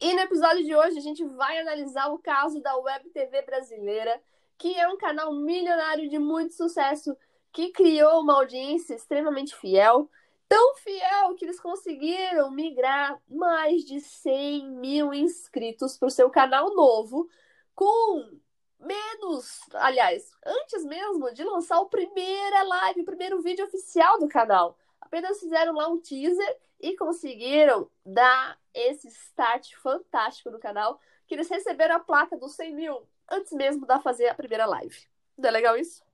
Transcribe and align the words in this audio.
E 0.00 0.14
no 0.14 0.20
episódio 0.20 0.64
de 0.64 0.74
hoje 0.74 0.98
a 0.98 1.02
gente 1.02 1.24
vai 1.24 1.58
analisar 1.58 2.08
o 2.08 2.18
caso 2.18 2.60
da 2.60 2.76
Web 2.76 3.10
TV 3.10 3.42
brasileira, 3.42 4.20
que 4.58 4.74
é 4.74 4.88
um 4.88 4.96
canal 4.96 5.32
milionário 5.34 6.08
de 6.08 6.18
muito 6.18 6.54
sucesso 6.54 7.16
que 7.52 7.70
criou 7.70 8.20
uma 8.20 8.34
audiência 8.34 8.94
extremamente 8.94 9.56
fiel, 9.56 10.10
tão 10.48 10.76
fiel 10.76 11.34
que 11.34 11.44
eles 11.44 11.60
conseguiram 11.60 12.50
migrar 12.50 13.20
mais 13.28 13.84
de 13.84 14.00
100 14.00 14.70
mil 14.70 15.14
inscritos 15.14 15.98
para 15.98 16.08
o 16.08 16.10
seu 16.10 16.30
canal 16.30 16.74
novo, 16.74 17.28
com 17.74 18.38
menos, 18.78 19.60
aliás, 19.74 20.30
antes 20.44 20.84
mesmo 20.84 21.32
de 21.32 21.44
lançar 21.44 21.80
o 21.80 21.88
primeira 21.88 22.62
live, 22.62 23.00
o 23.00 23.04
primeiro 23.04 23.40
vídeo 23.42 23.64
oficial 23.64 24.18
do 24.18 24.28
canal. 24.28 24.78
Apenas 25.00 25.40
fizeram 25.40 25.74
lá 25.74 25.88
um 25.88 26.00
teaser 26.00 26.58
e 26.80 26.96
conseguiram 26.96 27.90
dar 28.04 28.58
esse 28.74 29.08
start 29.08 29.74
fantástico 29.76 30.50
no 30.50 30.58
canal, 30.58 31.00
que 31.26 31.34
eles 31.34 31.48
receberam 31.48 31.96
a 31.96 32.00
placa 32.00 32.36
dos 32.36 32.54
100 32.54 32.74
mil 32.74 33.08
antes 33.30 33.52
mesmo 33.52 33.86
da 33.86 33.98
fazer 33.98 34.28
a 34.28 34.34
primeira 34.34 34.66
live. 34.66 35.06
Não 35.36 35.48
é 35.48 35.52
legal 35.52 35.76
isso? 35.76 36.05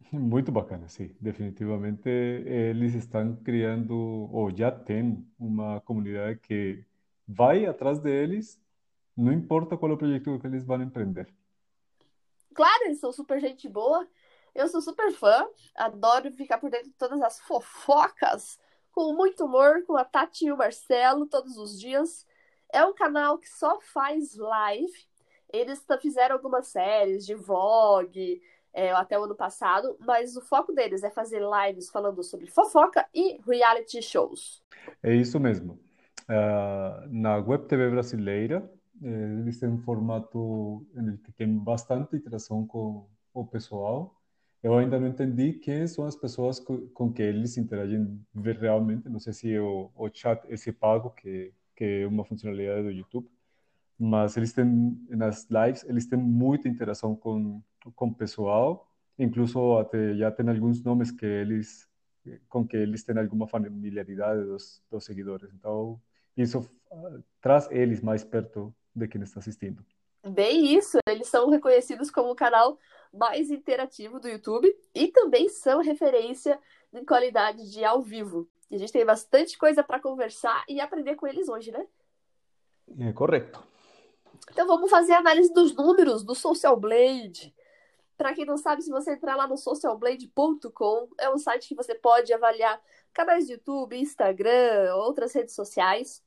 Muito 0.12 0.50
bacana, 0.50 0.88
sim. 0.88 1.14
Definitivamente 1.20 2.08
eles 2.08 2.94
estão 2.94 3.36
criando, 3.36 3.94
ou 4.32 4.50
já 4.54 4.70
tem, 4.70 5.26
uma 5.38 5.80
comunidade 5.80 6.38
que 6.40 6.84
vai 7.26 7.66
atrás 7.66 8.00
deles, 8.00 8.60
não 9.16 9.32
importa 9.32 9.76
qual 9.76 9.92
é 9.92 9.94
o 9.94 9.98
projeto 9.98 10.38
que 10.38 10.46
eles 10.46 10.64
vão 10.64 10.82
empreender. 10.82 11.32
Claro, 12.54 12.84
eles 12.84 12.98
são 12.98 13.12
super 13.12 13.40
gente 13.40 13.68
boa. 13.68 14.06
Eu 14.54 14.66
sou 14.66 14.80
super 14.82 15.12
fã, 15.12 15.46
adoro 15.76 16.32
ficar 16.32 16.58
por 16.58 16.70
dentro 16.70 16.88
de 16.88 16.96
todas 16.96 17.20
as 17.22 17.38
fofocas 17.40 18.58
com 18.90 19.14
muito 19.14 19.44
humor, 19.44 19.84
com 19.84 19.96
a 19.96 20.04
Tati 20.04 20.46
e 20.46 20.52
o 20.52 20.56
Marcelo 20.56 21.26
todos 21.26 21.56
os 21.56 21.78
dias. 21.78 22.26
É 22.72 22.84
um 22.84 22.92
canal 22.92 23.38
que 23.38 23.48
só 23.48 23.80
faz 23.80 24.34
live. 24.34 25.08
Eles 25.52 25.84
fizeram 26.00 26.34
algumas 26.36 26.66
séries 26.66 27.24
de 27.24 27.34
vlog 27.34 28.40
é, 28.72 28.90
até 28.92 29.18
o 29.18 29.24
ano 29.24 29.34
passado, 29.34 29.96
mas 30.00 30.36
o 30.36 30.40
foco 30.40 30.72
deles 30.72 31.02
é 31.02 31.10
fazer 31.10 31.40
lives 31.40 31.90
falando 31.90 32.22
sobre 32.22 32.46
fofoca 32.46 33.06
e 33.14 33.40
reality 33.46 34.02
shows. 34.02 34.62
É 35.02 35.14
isso 35.14 35.38
mesmo. 35.40 35.78
Uh, 36.28 37.08
na 37.08 37.38
Web 37.38 37.66
TV 37.66 37.90
brasileira, 37.90 38.70
eh, 39.02 39.40
eles 39.40 39.58
têm 39.58 39.68
um 39.68 39.78
formato 39.78 40.86
que 41.24 41.32
tem 41.32 41.58
bastante 41.58 42.14
interação 42.14 42.64
com 42.66 43.08
o 43.34 43.44
pessoal 43.44 44.20
eu 44.62 44.76
ainda 44.76 45.00
não 45.00 45.08
entendi 45.08 45.54
quem 45.54 45.86
são 45.86 46.04
as 46.04 46.14
pessoas 46.14 46.60
com, 46.60 47.12
que 47.12 47.22
eles 47.22 47.56
interagem 47.56 48.20
realmente. 48.60 49.08
Não 49.08 49.18
sei 49.18 49.32
se 49.32 49.58
o, 49.58 49.90
o 49.96 50.10
chat 50.12 50.44
esse 50.50 50.70
pago, 50.70 51.10
que, 51.10 51.52
que 51.74 52.02
é 52.02 52.06
uma 52.06 52.24
funcionalidade 52.24 52.82
do 52.82 52.90
YouTube, 52.90 53.26
mas 54.00 54.34
eles 54.38 54.54
têm, 54.54 54.98
nas 55.10 55.46
lives, 55.50 55.84
eles 55.84 56.06
têm 56.06 56.18
muita 56.18 56.66
interação 56.66 57.14
com, 57.14 57.62
com 57.94 58.06
o 58.06 58.14
pessoal, 58.14 58.90
incluso 59.18 59.76
até 59.76 60.14
já 60.14 60.30
tem 60.30 60.48
alguns 60.48 60.82
nomes 60.82 61.10
que 61.10 61.26
eles, 61.26 61.86
com 62.48 62.66
que 62.66 62.78
eles 62.78 63.04
têm 63.04 63.18
alguma 63.18 63.46
familiaridade 63.46 64.42
dos, 64.42 64.82
dos 64.90 65.04
seguidores. 65.04 65.52
Então, 65.52 66.00
isso 66.34 66.60
uh, 66.90 67.22
traz 67.42 67.68
eles 67.70 68.00
mais 68.00 68.24
perto 68.24 68.74
de 68.96 69.06
quem 69.06 69.20
está 69.20 69.38
assistindo. 69.38 69.84
Bem 70.26 70.74
isso, 70.74 70.98
eles 71.06 71.28
são 71.28 71.50
reconhecidos 71.50 72.10
como 72.10 72.30
o 72.30 72.34
canal 72.36 72.78
mais 73.12 73.50
interativo 73.50 74.18
do 74.18 74.28
YouTube 74.28 74.74
e 74.94 75.08
também 75.08 75.50
são 75.50 75.82
referência 75.82 76.58
em 76.94 77.04
qualidade 77.04 77.70
de 77.70 77.84
ao 77.84 78.00
vivo. 78.00 78.48
E 78.70 78.76
a 78.76 78.78
gente 78.78 78.92
tem 78.92 79.04
bastante 79.04 79.58
coisa 79.58 79.82
para 79.82 80.00
conversar 80.00 80.64
e 80.66 80.80
aprender 80.80 81.16
com 81.16 81.26
eles 81.26 81.50
hoje, 81.50 81.70
né? 81.70 81.86
É 82.98 83.12
correto. 83.12 83.69
Então 84.50 84.66
vamos 84.66 84.90
fazer 84.90 85.12
a 85.12 85.18
análise 85.18 85.52
dos 85.52 85.74
números 85.74 86.22
do 86.24 86.34
Social 86.34 86.76
Blade. 86.76 87.54
Para 88.16 88.34
quem 88.34 88.44
não 88.44 88.58
sabe, 88.58 88.82
se 88.82 88.90
você 88.90 89.12
entrar 89.12 89.34
lá 89.34 89.46
no 89.46 89.56
socialblade.com, 89.56 91.08
é 91.18 91.30
um 91.30 91.38
site 91.38 91.68
que 91.68 91.74
você 91.74 91.94
pode 91.94 92.32
avaliar 92.32 92.80
canais 93.14 93.46
de 93.46 93.54
YouTube, 93.54 93.98
Instagram, 93.98 94.94
outras 94.94 95.32
redes 95.32 95.54
sociais. 95.54 96.22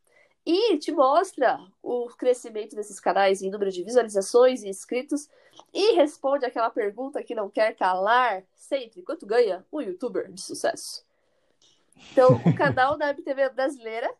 E 0.45 0.77
te 0.77 0.91
mostra 0.91 1.59
o 1.81 2.07
crescimento 2.17 2.75
desses 2.75 2.99
canais 2.99 3.41
em 3.41 3.49
número 3.49 3.71
de 3.71 3.83
visualizações 3.83 4.63
e 4.63 4.67
inscritos 4.69 5.29
e 5.73 5.93
responde 5.93 6.45
aquela 6.45 6.69
pergunta 6.69 7.23
que 7.23 7.35
não 7.35 7.49
quer 7.49 7.75
calar 7.75 8.43
sempre: 8.55 9.03
quanto 9.03 9.25
ganha 9.25 9.65
um 9.71 9.79
youtuber 9.79 10.31
de 10.31 10.41
sucesso? 10.41 11.05
Então, 12.11 12.41
o 12.45 12.55
canal 12.55 12.97
da 12.97 13.11
MTV 13.11 13.49
brasileira, 13.49 14.13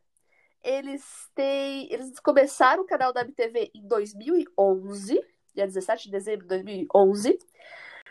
eles 0.63 1.29
têm, 1.35 1.91
eles 1.91 2.17
começaram 2.19 2.83
o 2.83 2.87
canal 2.87 3.11
da 3.11 3.21
MTV 3.21 3.71
em 3.75 3.87
2011, 3.87 5.19
dia 5.53 5.67
17 5.67 6.05
de 6.05 6.11
dezembro 6.11 6.43
de 6.43 6.49
2011. 6.49 7.37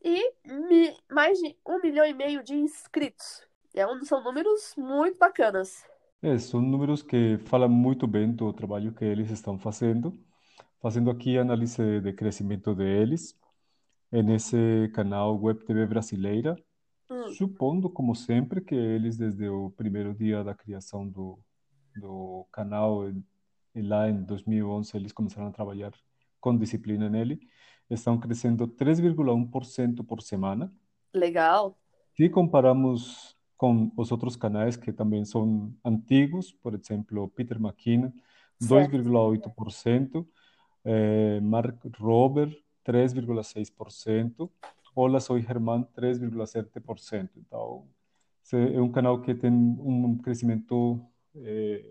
e 0.02 0.32
mi 0.46 0.96
mais 1.10 1.38
de 1.38 1.56
um 1.66 1.80
milhão 1.80 2.06
e 2.06 2.14
meio 2.14 2.42
de 2.42 2.54
inscritos. 2.54 3.42
É 3.74 3.86
um, 3.86 4.02
são 4.04 4.22
números 4.22 4.74
muito 4.76 5.18
bacanas. 5.18 5.84
É, 6.22 6.38
são 6.38 6.60
números 6.60 7.02
que 7.02 7.38
falam 7.44 7.68
muito 7.68 8.06
bem 8.06 8.32
do 8.32 8.52
trabalho 8.52 8.92
que 8.92 9.04
eles 9.04 9.30
estão 9.30 9.58
fazendo. 9.58 10.12
Fazendo 10.84 11.08
aqui 11.10 11.38
análise 11.38 11.98
de 12.02 12.12
crescimento 12.12 12.74
deles 12.74 13.34
nesse 14.12 14.90
canal 14.92 15.34
Web 15.40 15.64
TV 15.64 15.86
Brasileira, 15.86 16.62
hum. 17.10 17.32
supondo, 17.32 17.88
como 17.88 18.14
sempre, 18.14 18.60
que 18.60 18.74
eles, 18.74 19.16
desde 19.16 19.48
o 19.48 19.70
primeiro 19.70 20.12
dia 20.14 20.44
da 20.44 20.54
criação 20.54 21.08
do, 21.08 21.38
do 21.96 22.46
canal, 22.52 23.10
lá 23.74 24.10
em 24.10 24.24
2011 24.24 24.94
eles 24.94 25.10
começaram 25.10 25.48
a 25.48 25.52
trabalhar 25.52 25.90
com 26.38 26.54
disciplina 26.54 27.08
nele, 27.08 27.40
estão 27.88 28.20
crescendo 28.20 28.68
3,1% 28.68 30.04
por 30.04 30.20
semana. 30.20 30.70
Legal. 31.14 31.78
Se 32.14 32.28
comparamos 32.28 33.34
com 33.56 33.90
os 33.96 34.12
outros 34.12 34.36
canais 34.36 34.76
que 34.76 34.92
também 34.92 35.24
são 35.24 35.72
antigos, 35.82 36.52
por 36.52 36.74
exemplo, 36.74 37.26
Peter 37.30 37.56
McKinnon, 37.56 38.12
2,8%, 38.60 40.26
eh, 40.84 41.40
Mark 41.40 41.76
Robert, 41.98 42.56
3,6%, 42.84 44.50
Olá, 44.96 45.18
sou 45.18 45.40
Germán, 45.40 45.84
3,7%. 45.96 47.30
Então, 47.36 47.88
é 48.52 48.80
um 48.80 48.92
canal 48.92 49.20
que 49.20 49.34
tem 49.34 49.50
um 49.50 50.16
crescimento 50.18 51.04
eh, 51.34 51.84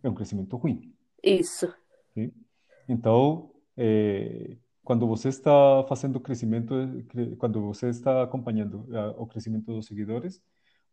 É 0.04 0.10
um 0.10 0.14
crescimento 0.16 0.58
ruim, 0.58 0.94
Isso. 1.24 1.72
sim? 2.14 2.32
Então, 2.90 3.52
eh, 3.78 4.58
quando 4.84 5.06
você 5.08 5.30
está 5.30 5.84
fazendo 5.88 6.20
crescimento, 6.20 6.74
cre- 7.10 7.36
quando 7.36 7.62
você 7.62 7.90
está 7.90 8.24
acompanhando 8.24 8.88
ah, 8.96 9.14
o 9.18 9.28
crescimento 9.28 9.66
dos 9.74 9.86
seguidores, 9.86 10.42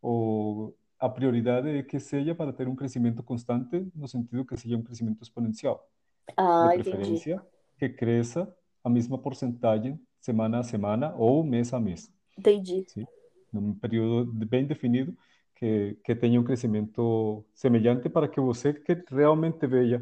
o, 0.01 0.73
a 0.99 1.09
prioridade 1.09 1.67
é 1.69 1.81
que 1.83 1.99
seja 1.99 2.35
para 2.35 2.53
ter 2.53 2.67
um 2.67 2.75
crescimento 2.75 3.23
constante, 3.23 3.87
no 3.95 4.07
sentido 4.07 4.45
que 4.45 4.55
seja 4.57 4.77
um 4.77 4.83
crescimento 4.83 5.21
exponencial. 5.23 5.89
De 6.27 6.33
Ah, 6.37 6.67
entendi. 6.75 6.83
preferência, 6.83 7.41
que 7.79 7.89
cresça 7.89 8.53
a 8.83 8.89
mesma 8.89 9.17
porcentagem 9.17 9.99
semana 10.19 10.59
a 10.59 10.63
semana 10.63 11.15
ou 11.15 11.43
mês 11.43 11.73
a 11.73 11.79
mês. 11.79 12.13
Entendi. 12.39 12.85
¿sí? 12.87 13.05
Num 13.51 13.73
período 13.73 14.25
bem 14.25 14.65
definido 14.65 15.13
que, 15.55 15.97
que 16.03 16.15
tenha 16.15 16.39
um 16.39 16.43
crescimento 16.43 17.45
semelhante 17.53 18.09
para 18.09 18.27
que 18.29 18.39
você 18.39 18.73
que 18.73 19.03
realmente 19.09 19.67
veja 19.67 20.01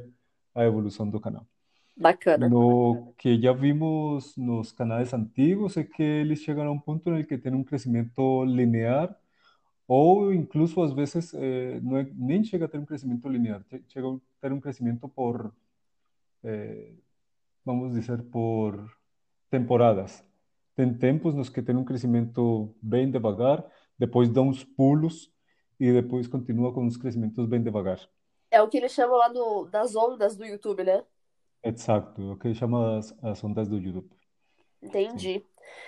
a 0.54 0.64
evolução 0.64 1.10
do 1.10 1.20
canal. 1.20 1.46
Bacana. 1.96 2.48
No 2.48 3.14
que 3.18 3.42
já 3.42 3.52
vimos 3.54 4.36
nos 4.38 4.72
canais 4.72 5.14
antigos 5.14 5.76
é 5.78 5.84
que 5.84 6.04
eles 6.04 6.40
chegam 6.42 6.68
a 6.68 6.72
um 6.72 6.80
ponto 6.80 7.10
em 7.10 7.24
que 7.26 7.38
tem 7.38 7.54
um 7.54 7.64
crescimento 7.64 8.44
linear 8.46 9.18
ou 9.88 10.32
incluso 10.34 10.82
às 10.84 10.94
vezes 10.94 11.34
eh, 11.34 11.80
não 11.82 11.98
é- 11.98 12.08
nem 12.14 12.44
chega 12.44 12.66
a 12.66 12.68
ter 12.68 12.78
um 12.78 12.86
crescimento 12.86 13.28
linear, 13.28 13.64
che- 13.70 13.84
chega 13.88 14.08
a 14.08 14.20
ter 14.42 14.54
um 14.54 14.60
crescimento 14.60 15.08
por, 15.10 15.52
eh, 16.44 16.92
vamos 17.66 17.94
dizer, 17.94 18.22
por 18.24 18.92
temporadas. 19.50 20.24
Tem 20.78 20.94
tempos 20.94 21.34
nos 21.34 21.50
que 21.50 21.60
tem 21.60 21.76
um 21.76 21.84
crescimento 21.84 22.72
bem 22.80 23.10
devagar, 23.10 23.66
depois 23.98 24.30
dá 24.30 24.42
uns 24.42 24.64
pulos 24.64 25.34
e 25.80 25.92
depois 25.92 26.28
continua 26.28 26.72
com 26.72 26.86
uns 26.86 26.96
crescimentos 26.96 27.48
bem 27.48 27.64
devagar. 27.64 28.00
É 28.52 28.62
o 28.62 28.70
que 28.70 28.78
eles 28.78 28.92
chamam 28.92 29.18
lá 29.18 29.28
no, 29.28 29.66
das 29.66 29.96
ondas 29.96 30.38
do 30.38 30.46
YouTube, 30.46 30.84
né? 30.84 31.04
Exato, 31.64 32.34
o 32.34 32.38
que 32.38 32.54
chama 32.54 33.00
as, 33.00 33.12
as 33.24 33.44
ondas 33.44 33.68
do 33.68 33.80
YouTube. 33.80 34.08
Sim. 34.80 34.86
Entendi. 34.88 35.44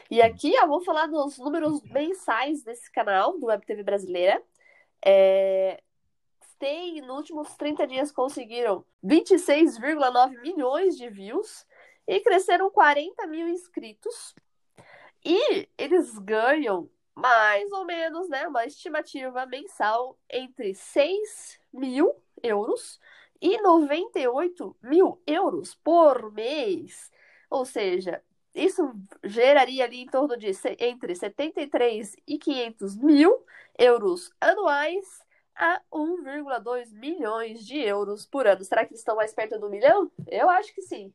E 0.09 0.23
aqui, 0.23 0.53
ó, 0.59 0.65
vou 0.65 0.81
falar 0.81 1.05
dos 1.05 1.37
números 1.37 1.83
mensais 1.83 2.63
desse 2.63 2.91
canal, 2.91 3.37
do 3.37 3.45
Web 3.45 3.63
TV 3.67 3.83
Brasileira. 3.83 4.41
É, 5.05 5.83
tem, 6.57 6.99
nos 7.01 7.15
últimos 7.15 7.55
30 7.55 7.85
dias, 7.85 8.11
conseguiram 8.11 8.83
26,9 9.05 10.41
milhões 10.41 10.97
de 10.97 11.07
views 11.09 11.63
e 12.07 12.19
cresceram 12.21 12.71
40 12.71 13.27
mil 13.27 13.47
inscritos. 13.47 14.33
E 15.23 15.67
eles 15.77 16.17
ganham 16.19 16.89
mais 17.15 17.71
ou 17.71 17.85
menos, 17.85 18.29
né, 18.29 18.47
uma 18.47 18.65
estimativa 18.65 19.45
mensal 19.45 20.17
entre 20.29 20.73
6 20.73 21.59
mil 21.73 22.15
euros 22.41 22.99
e 23.41 23.61
98 23.61 24.75
mil 24.81 25.21
euros 25.27 25.75
por 25.75 26.31
mês. 26.31 27.11
Ou 27.49 27.65
seja, 27.65 28.23
isso 28.53 28.93
geraria 29.23 29.83
ali 29.85 30.01
em 30.01 30.07
torno 30.07 30.37
de 30.37 30.51
entre 30.79 31.15
73 31.15 32.15
e 32.27 32.37
500 32.37 32.95
mil 32.97 33.45
euros 33.77 34.31
anuais 34.39 35.25
a 35.55 35.81
1,2 35.91 36.93
milhões 36.93 37.65
de 37.65 37.77
euros 37.79 38.25
por 38.25 38.47
ano. 38.47 38.63
Será 38.63 38.85
que 38.85 38.91
eles 38.91 39.01
estão 39.01 39.15
mais 39.15 39.33
perto 39.33 39.59
do 39.59 39.69
milhão? 39.69 40.09
Eu 40.27 40.49
acho 40.49 40.73
que 40.73 40.81
sim. 40.81 41.13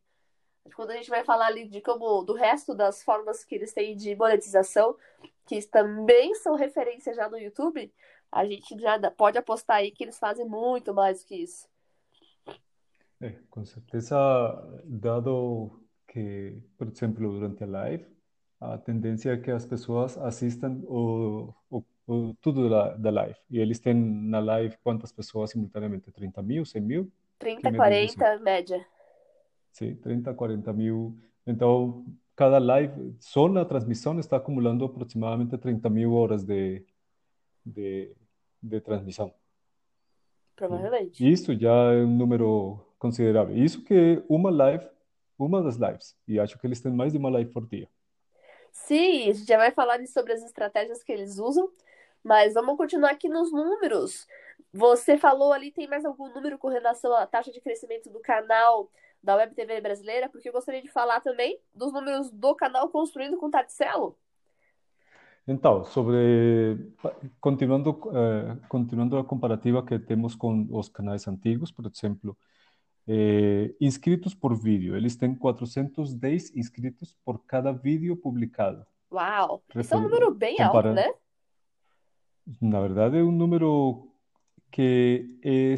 Quando 0.73 0.91
a 0.91 0.95
gente 0.97 1.11
vai 1.11 1.25
falar 1.25 1.47
ali 1.47 1.69
de 1.69 1.81
como 1.81 2.23
do 2.23 2.33
resto 2.33 2.75
das 2.75 3.03
formas 3.03 3.45
que 3.45 3.55
eles 3.55 3.73
têm 3.73 3.97
de 3.97 4.17
monetização, 4.17 4.97
que 5.47 5.61
também 5.63 6.35
são 6.37 6.55
referência 6.55 7.15
já 7.15 7.29
no 7.29 7.39
YouTube, 7.39 7.93
a 8.33 8.45
gente 8.45 8.79
já 8.81 8.99
pode 9.11 9.39
apostar 9.39 9.77
aí 9.77 9.91
que 9.91 10.03
eles 10.05 10.19
fazem 10.19 10.47
muito 10.47 10.93
mais 10.95 11.21
do 11.23 11.27
que 11.27 11.37
isso. 11.37 11.69
É, 13.21 13.31
com 13.51 13.65
certeza, 13.65 14.17
dado 14.85 15.81
que, 16.09 16.59
por 16.77 16.89
exemplo, 16.89 17.31
durante 17.33 17.63
a 17.63 17.67
live, 17.67 18.07
a 18.61 18.79
tendência 18.79 19.31
é 19.33 19.37
que 19.37 19.51
as 19.51 19.65
pessoas 19.67 20.17
assistam 20.19 20.81
o, 20.87 21.55
o, 21.71 21.85
o- 22.07 22.35
tudo 22.41 22.69
da, 22.69 22.95
da 22.97 23.11
live. 23.11 23.39
E 23.51 23.59
eles 23.59 23.79
têm 23.79 23.95
na 23.95 24.41
live 24.41 24.77
quantas 24.83 25.13
pessoas 25.13 25.51
simultaneamente? 25.51 26.11
30 26.11 26.43
mil, 26.43 26.65
100 26.65 26.83
mil? 26.83 27.13
30, 27.39 27.61
Que 27.63 27.71
me 27.71 27.81
diz 27.81 28.01
você? 28.01 28.27
40, 28.27 28.39
média. 28.41 28.87
Sim, 29.75 29.97
30, 29.97 30.33
40 30.33 30.73
mil. 30.73 31.19
Então, 31.45 32.07
cada 32.37 32.59
live, 32.59 33.17
só 33.19 33.49
na 33.49 33.65
transmissão, 33.65 34.19
está 34.21 34.37
acumulando 34.37 34.85
aproximadamente 34.85 35.59
30 35.59 35.91
mil 35.91 36.15
horas 36.15 36.45
de, 36.45 36.87
de, 37.67 38.15
de 38.63 38.81
transmissão. 38.81 39.35
Provavelmente. 40.55 41.29
Isso 41.29 41.59
já 41.59 41.93
é 41.93 42.05
um 42.05 42.17
número 42.17 42.79
considerável. 43.01 43.57
Isso 43.57 43.83
que 43.83 43.95
é 43.95 44.23
uma 44.29 44.49
live, 44.49 44.89
uma 45.37 45.61
das 45.61 45.75
lives. 45.75 46.17
E 46.29 46.39
acho 46.39 46.57
que 46.57 46.67
eles 46.69 46.81
têm 46.81 46.93
mais 46.93 47.13
de 47.13 47.19
uma 47.19 47.31
live 47.31 47.51
por 47.51 47.67
dia. 47.67 47.89
Sim, 48.71 49.29
a 49.29 49.33
gente 49.33 49.47
já 49.47 49.57
vai 49.57 49.73
falar 49.73 50.05
sobre 50.07 50.35
as 50.35 50.43
estratégias 50.45 51.03
que 51.03 51.11
eles 51.11 51.39
usam, 51.39 51.69
mas 52.23 52.55
vamos 52.55 52.77
continuar 52.77 53.11
aqui 53.11 53.29
nos 53.29 53.51
números. 53.51 54.25
Você 54.73 55.19
falou 55.19 55.53
ali, 55.53 55.73
tem 55.73 55.89
mais 55.89 56.05
algum 56.05 56.33
número 56.33 56.59
com 56.59 56.69
relação 56.69 57.13
à 57.17 57.27
taxa 57.27 57.51
de 57.51 57.61
crescimento 57.61 58.09
do 58.09 58.21
canal 58.21 58.89
da 59.25 59.37
Web 59.37 59.55
TV 59.55 59.81
brasileira? 59.81 60.29
Porque 60.29 60.49
eu 60.49 60.53
gostaria 60.53 60.83
de 60.83 60.89
falar 60.89 61.21
também 61.21 61.59
dos 61.75 61.93
números 61.93 62.31
do 62.31 62.55
canal 62.55 62.89
construído 62.91 63.37
com 63.39 63.51
Taticelo. 63.51 64.17
Então, 65.47 65.85
sobre 65.85 66.93
continuando 67.41 67.91
eh, 68.15 68.57
continuando 68.69 69.19
a 69.19 69.25
comparativa 69.25 69.85
que 69.85 69.99
temos 69.99 70.35
com 70.35 70.67
os 70.71 70.89
canais 70.89 71.27
antigos, 71.29 71.71
por 71.71 71.85
exemplo, 71.87 72.37
eh, 73.07 73.75
inscritos 73.81 74.35
por 74.35 74.55
vídeo, 74.57 74.97
eles 74.97 75.17
têm 75.17 75.35
410 75.35 76.55
inscritos 76.57 77.15
por 77.25 77.45
cada 77.45 77.73
vídeo 77.73 78.17
publicado. 78.17 78.87
Uau! 79.13 79.63
Isso 79.77 79.95
é 79.95 79.99
um 79.99 80.03
número 80.03 80.35
bem 80.35 80.59
alto, 80.61 80.73
compara- 80.73 80.93
né? 80.95 81.13
Na 82.61 82.81
verdade, 82.81 83.19
é 83.19 83.23
um 83.23 83.31
número 83.33 84.09
que 84.71 85.39
é, 85.43 85.75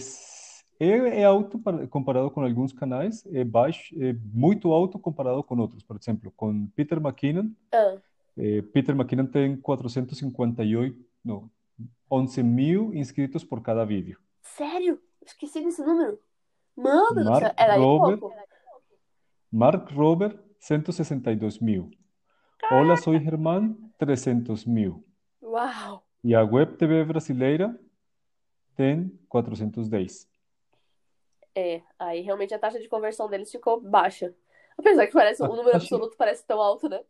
é, 0.78 1.20
é 1.20 1.24
alto 1.24 1.58
para- 1.58 1.86
comparado 1.86 2.30
com 2.30 2.42
alguns 2.42 2.72
canais, 2.72 3.24
é 3.32 3.44
baixo, 3.44 3.94
é 4.02 4.12
muito 4.32 4.72
alto 4.72 4.98
comparado 4.98 5.42
com 5.42 5.56
outros. 5.58 5.82
Por 5.82 5.96
exemplo, 5.96 6.32
com 6.36 6.66
Peter 6.68 6.98
McKinnon, 6.98 7.50
Ah, 7.72 7.96
eh, 8.36 8.62
Peter 8.72 8.94
McKinnon 8.94 9.26
tem 9.26 9.56
458, 9.56 10.98
não, 11.24 11.50
11 12.10 12.42
mil 12.42 12.94
inscritos 12.94 13.42
por 13.44 13.60
cada 13.62 13.84
vídeo. 13.84 14.18
sério? 14.42 15.00
Esqueci 15.24 15.60
desse 15.60 15.82
número. 15.84 16.18
Mano 16.76 17.08
do 17.14 17.22
céu, 17.24 17.30
Mark 17.32 17.54
era 17.58 17.76
Robert, 17.76 18.18
pouco. 18.18 18.36
Mark 19.50 19.90
Robert, 19.92 20.38
162 20.60 21.58
mil. 21.58 21.90
Hola, 22.70 22.96
soy 22.96 23.18
Germán, 23.20 23.74
300 23.98 24.64
mil. 24.64 25.04
Uau! 25.42 26.02
E 26.22 26.34
a 26.34 26.44
Web 26.44 26.76
TV 26.76 27.04
brasileira 27.04 27.78
tem 28.76 29.10
410. 29.28 30.28
É, 31.56 31.80
aí 31.98 32.20
realmente 32.20 32.52
a 32.52 32.58
taxa 32.58 32.78
de 32.78 32.86
conversão 32.86 33.30
deles 33.30 33.50
ficou 33.50 33.80
baixa. 33.80 34.34
Apesar 34.76 35.06
que 35.06 35.12
parece, 35.14 35.42
o 35.42 35.48
número 35.48 35.74
absoluto 35.76 36.14
parece 36.16 36.46
tão 36.46 36.60
alto, 36.60 36.86
né? 36.86 37.00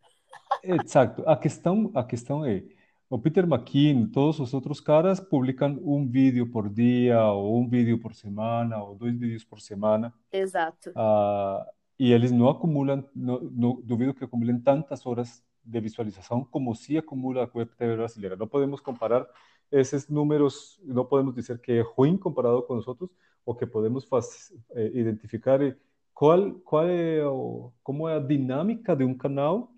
Exato. 0.62 1.28
A 1.28 1.36
questão, 1.36 1.90
a 1.94 2.04
questão 2.04 2.44
é, 2.44 2.62
o 3.10 3.18
Peter 3.18 3.44
McKean, 3.44 4.06
todos 4.06 4.38
os 4.38 4.54
outros 4.54 4.80
caras 4.80 5.18
publicam 5.18 5.80
um 5.82 6.08
vídeo 6.08 6.50
por 6.50 6.68
dia, 6.68 7.24
ou 7.24 7.60
um 7.60 7.68
vídeo 7.68 7.98
por 8.00 8.14
semana, 8.14 8.82
ou 8.82 8.94
dois 8.94 9.18
vídeos 9.18 9.44
por 9.44 9.60
semana. 9.60 10.14
Exato. 10.32 10.92
Ah, 10.94 11.66
e 11.98 12.12
eles 12.12 12.30
não 12.30 12.48
acumulam, 12.48 13.04
não, 13.14 13.40
não 13.40 13.80
duvido 13.82 14.14
que 14.14 14.24
acumulem 14.24 14.60
tantas 14.60 15.04
horas 15.06 15.42
de 15.64 15.80
visualização 15.80 16.44
como 16.44 16.74
se 16.74 16.96
acumula 16.96 17.44
a 17.44 17.58
Web 17.58 17.74
TV 17.76 17.96
brasileira. 17.96 18.36
Não 18.36 18.46
podemos 18.46 18.80
comparar 18.80 19.26
esses 19.72 20.08
números, 20.08 20.80
não 20.84 21.04
podemos 21.04 21.34
dizer 21.34 21.58
que 21.58 21.72
é 21.72 21.80
ruim 21.80 22.16
comparado 22.16 22.62
com 22.62 22.76
os 22.76 22.86
outros, 22.86 23.10
o 23.46 23.54
que 23.54 23.66
podemos 23.66 24.04
faz, 24.06 24.52
eh, 24.74 24.90
identificar 24.94 25.62
é 25.62 25.76
qual, 26.14 26.52
qual 26.60 26.88
é 26.88 27.26
o, 27.26 27.72
como 27.82 28.08
é 28.08 28.16
a 28.16 28.20
dinâmica 28.20 28.96
de 28.96 29.04
um 29.04 29.16
canal 29.16 29.72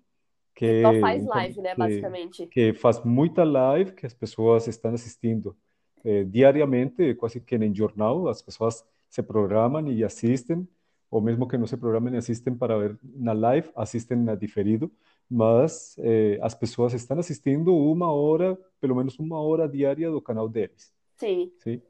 que 0.55 0.81
Só 0.83 1.01
faz 1.01 1.23
can- 1.23 1.29
live, 1.29 1.61
né, 1.61 1.75
que- 1.75 1.77
basicamente. 1.77 2.47
que 2.51 2.73
faz 2.73 3.03
muita 3.05 3.43
live, 3.45 3.93
que 3.93 4.05
as 4.05 4.13
pessoas 4.13 4.67
estão 4.67 4.93
assistindo 4.93 5.55
eh, 6.03 6.23
diariamente, 6.23 7.13
quase 7.15 7.41
que 7.41 7.55
em 7.55 7.75
jornal, 7.75 8.27
as 8.29 8.41
pessoas 8.41 8.85
se 9.09 9.21
programam 9.23 9.87
e 9.91 10.03
assistem, 10.03 10.67
ou 11.11 11.21
mesmo 11.21 11.47
que 11.47 11.57
não 11.57 11.67
se 11.67 11.77
programem 11.77 12.13
e 12.15 12.17
assistem 12.17 12.55
para 12.55 12.77
ver 12.77 12.99
na 13.03 13.33
live, 13.33 13.69
assistem 13.75 14.17
na 14.17 14.35
diferido, 14.35 14.91
mas 15.29 15.95
eh, 15.99 16.39
as 16.41 16.55
pessoas 16.55 16.93
estão 16.93 17.19
assistindo 17.19 17.75
uma 17.75 18.11
hora, 18.11 18.57
pelo 18.79 18.95
menos 18.95 19.17
uma 19.19 19.39
hora 19.41 19.67
diária 19.67 20.09
do 20.11 20.21
canal 20.21 20.47
deles, 20.49 20.93
Sim, 21.17 21.51
sim? 21.59 21.81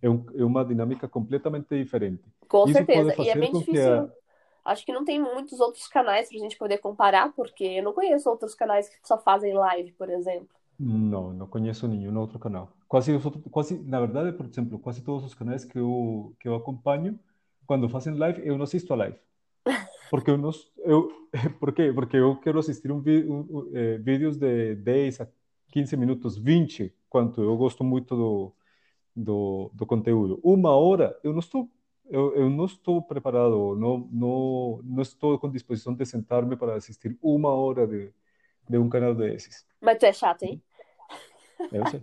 É, 0.00 0.08
um, 0.08 0.24
é 0.34 0.44
uma 0.44 0.64
dinâmica 0.64 1.08
completamente 1.08 1.76
diferente. 1.76 2.22
com 2.48 2.66
Isso 2.66 2.74
certeza. 2.78 3.14
E 3.22 3.28
é 3.28 3.36
bem 3.36 3.52
difícil. 3.52 3.92
a- 3.92 4.08
Acho 4.64 4.84
que 4.84 4.92
não 4.92 5.02
tem 5.04 5.18
muitos 5.18 5.60
outros 5.60 5.88
canais 5.88 6.28
pra 6.28 6.38
gente 6.38 6.58
poder 6.58 6.76
comparar, 6.78 7.32
porque 7.32 7.64
eu 7.64 7.82
não 7.82 7.94
conheço 7.94 8.28
outros 8.28 8.54
canais 8.54 8.86
que 8.88 8.96
só 9.02 9.16
fazem 9.16 9.54
live, 9.54 9.92
por 9.92 10.10
exemplo. 10.10 10.48
Não, 10.78 11.32
não 11.32 11.46
conheço 11.46 11.88
nenhum 11.88 12.16
outro 12.18 12.38
canal. 12.38 12.70
Quase 12.86 13.12
os 13.12 13.24
outros, 13.24 13.42
quase, 13.50 13.78
na 13.78 13.98
verdade, 13.98 14.32
por 14.36 14.46
exemplo, 14.46 14.78
quase 14.78 15.02
todos 15.02 15.24
os 15.24 15.34
canais 15.34 15.64
que 15.64 15.78
eu, 15.78 16.34
que 16.38 16.46
eu 16.46 16.54
acompanho, 16.54 17.18
quando 17.66 17.88
fazem 17.88 18.14
live, 18.14 18.46
eu 18.46 18.56
não 18.56 18.64
assisto 18.64 18.92
a 18.92 18.96
live. 18.96 19.16
Porque 20.10 20.30
eu 20.30 20.38
não, 20.38 20.50
eu, 20.78 21.10
por 21.60 21.72
quê? 21.72 21.92
Porque 21.94 22.16
eu 22.16 22.36
quero 22.40 22.58
assistir 22.58 22.92
um, 22.92 22.98
um, 22.98 23.40
um, 23.50 23.70
eh, 23.74 23.98
vídeos 23.98 24.36
de 24.36 24.74
10 24.76 25.20
a 25.20 25.28
15 25.70 25.96
minutos, 25.96 26.38
20, 26.38 26.94
quanto 27.10 27.42
eu 27.42 27.56
gosto 27.56 27.84
muito 27.84 28.16
do, 28.16 28.52
do, 29.14 29.70
do 29.74 29.86
conteúdo. 29.86 30.40
Uma 30.42 30.76
hora, 30.76 31.18
eu 31.22 31.32
não 31.32 31.40
estou, 31.40 31.68
eu, 32.08 32.34
eu 32.34 32.50
não 32.50 32.64
estou 32.64 33.02
preparado, 33.02 33.76
não, 33.76 34.08
não, 34.10 34.80
não 34.82 35.02
estou 35.02 35.38
com 35.38 35.50
disposição 35.50 35.94
de 35.94 36.04
sentar-me 36.06 36.56
para 36.56 36.74
assistir 36.74 37.16
uma 37.22 37.50
hora 37.50 37.86
de, 37.86 38.12
de 38.68 38.78
um 38.78 38.88
canal 38.88 39.14
desses. 39.14 39.66
Mas 39.80 39.98
tu 39.98 40.06
é 40.06 40.12
chato, 40.12 40.42
hein? 40.44 40.62
Eu 41.72 41.86
sei. 41.88 42.02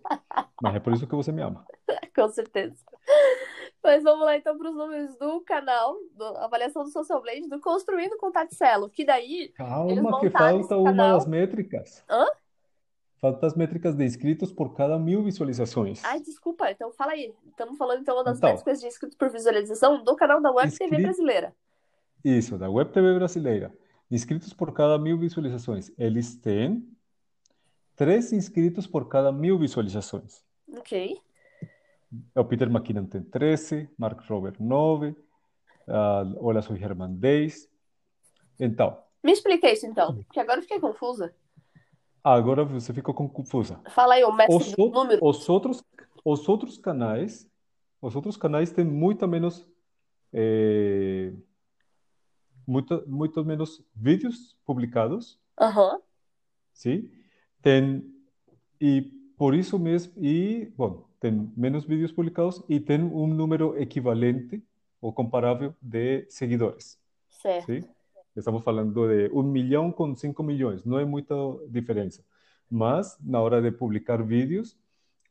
Mas 0.61 0.75
é 0.75 0.79
por 0.79 0.93
isso 0.93 1.07
que 1.07 1.15
você 1.15 1.31
me 1.31 1.41
ama. 1.41 1.65
Com 2.15 2.27
certeza. 2.29 2.75
Mas 3.83 4.03
vamos 4.03 4.25
lá 4.25 4.35
então 4.35 4.57
para 4.57 4.69
os 4.69 4.75
números 4.75 5.15
do 5.17 5.41
canal, 5.41 5.95
da 6.17 6.45
avaliação 6.45 6.83
do 6.83 6.89
Social 6.89 7.21
Blade, 7.21 7.47
do 7.47 7.59
Construindo 7.59 8.17
com 8.17 8.31
Taticelo, 8.31 8.89
que 8.89 9.05
daí 9.05 9.41
eles 9.41 9.53
Calma, 9.53 10.19
que 10.19 10.29
falta 10.31 10.75
uma 10.75 10.91
das 10.91 11.27
métricas. 11.27 12.03
Hã? 12.09 12.25
Falta 13.25 13.47
as 13.47 13.55
métricas 13.55 13.95
de 13.95 14.05
inscritos 14.05 14.51
por 14.51 14.75
cada 14.75 14.99
mil 14.99 15.23
visualizações. 15.23 15.99
Ai, 16.05 16.19
desculpa, 16.21 16.69
então 16.69 16.91
fala 16.91 17.13
aí. 17.13 17.33
Estamos 17.47 17.75
falando 17.75 18.01
então 18.01 18.23
das 18.23 18.37
Então. 18.37 18.51
métricas 18.51 18.79
de 18.79 18.85
inscritos 18.85 19.17
por 19.17 19.31
visualização 19.31 20.03
do 20.03 20.15
canal 20.15 20.39
da 20.39 20.51
Web 20.51 20.77
TV 20.77 21.01
brasileira. 21.01 21.51
Isso, 22.23 22.55
da 22.55 22.69
Web 22.69 22.91
TV 22.91 23.15
brasileira. 23.15 23.75
Inscritos 24.11 24.53
por 24.53 24.71
cada 24.73 24.99
mil 24.99 25.17
visualizações. 25.17 25.91
Eles 25.97 26.35
têm 26.35 26.87
três 27.95 28.31
inscritos 28.31 28.85
por 28.85 29.07
cada 29.07 29.31
mil 29.31 29.57
visualizações. 29.57 30.43
Ok. 30.77 31.19
O 32.35 32.45
Peter 32.45 32.69
McKinnon 32.69 33.07
tem 33.07 33.23
13, 33.23 33.89
Mark 33.97 34.21
Robert 34.29 34.57
9, 34.59 35.15
ah, 35.87 36.23
Olá, 36.37 36.61
sou 36.61 36.75
Herman 36.75 37.15
10. 37.15 37.67
Então, 38.59 39.01
Me 39.23 39.31
explica 39.31 39.67
isso 39.71 39.87
então, 39.87 40.15
porque 40.15 40.39
agora 40.39 40.59
eu 40.59 40.61
fiquei 40.61 40.79
confusa. 40.79 41.33
Agora 42.33 42.65
você 42.65 42.91
ficou 42.93 43.13
confusa. 43.13 43.79
Fala 43.89 44.15
aí, 44.15 44.23
o 44.23 44.31
mestre 44.31 44.55
Os, 44.55 44.71
do 44.71 44.83
ou- 44.83 44.91
número. 44.91 45.19
os 45.25 45.47
outros, 45.47 45.83
os 46.23 46.49
outros 46.49 46.77
canais, 46.77 47.47
os 48.01 48.15
outros 48.15 48.35
canais 48.35 48.71
têm 48.71 48.83
muito 48.83 49.27
menos, 49.27 49.67
eh, 50.33 51.31
muito, 52.67 53.03
muito 53.07 53.45
menos 53.45 53.83
vídeos 53.95 54.57
publicados, 54.65 55.39
Aham. 55.59 55.99
sim? 56.73 57.09
Tem, 57.61 58.03
e 58.81 59.01
por 59.37 59.53
isso 59.53 59.77
mesmo, 59.77 60.13
e, 60.23 60.65
bom, 60.75 61.07
tem 61.19 61.51
menos 61.55 61.85
vídeos 61.85 62.11
publicados 62.11 62.61
e 62.67 62.79
tem 62.79 63.01
um 63.03 63.27
número 63.27 63.77
equivalente 63.77 64.63
ou 65.01 65.13
comparável 65.13 65.75
de 65.81 66.25
seguidores, 66.29 66.99
Certo. 67.29 67.65
sim? 67.67 67.87
Estamos 68.35 68.63
falando 68.63 69.07
de 69.07 69.29
um 69.33 69.43
milhão 69.43 69.91
com 69.91 70.13
5 70.15 70.43
milhões, 70.43 70.83
não 70.83 70.99
é 70.99 71.05
muita 71.05 71.33
diferença. 71.69 72.23
Mas, 72.69 73.17
na 73.23 73.39
hora 73.41 73.61
de 73.61 73.71
publicar 73.71 74.21
vídeos, 74.23 74.77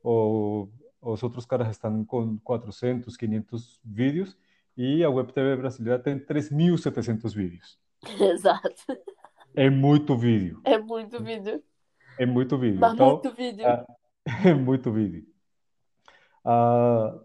o- 0.02 0.68
os 1.02 1.23
outros 1.23 1.44
caras 1.44 1.68
estão 1.70 2.04
com 2.04 2.38
400, 2.38 3.16
500 3.16 3.78
vídeos 3.84 4.37
e 4.76 5.04
a 5.04 5.11
Web 5.11 5.32
TV 5.32 5.56
brasileira 5.56 5.99
tem 5.99 6.18
3.700 6.18 7.34
vídeos. 7.34 7.78
Exato. 8.20 8.75
É 9.54 9.68
muito 9.70 10.16
vídeo, 10.16 10.61
É 10.64 10.78
muito 10.78 11.23
vídeo. 11.23 11.62
é 12.18 12.25
muito 12.26 12.56
vídeo. 12.58 12.80
Mas 12.80 12.94
Então, 12.94 13.11
muito 13.11 13.32
vídeo. 13.32 13.66
ah, 13.66 13.87
é 14.49 14.54
muito 14.54 14.90
vídeo. 14.92 15.26
Ah, 16.44 17.18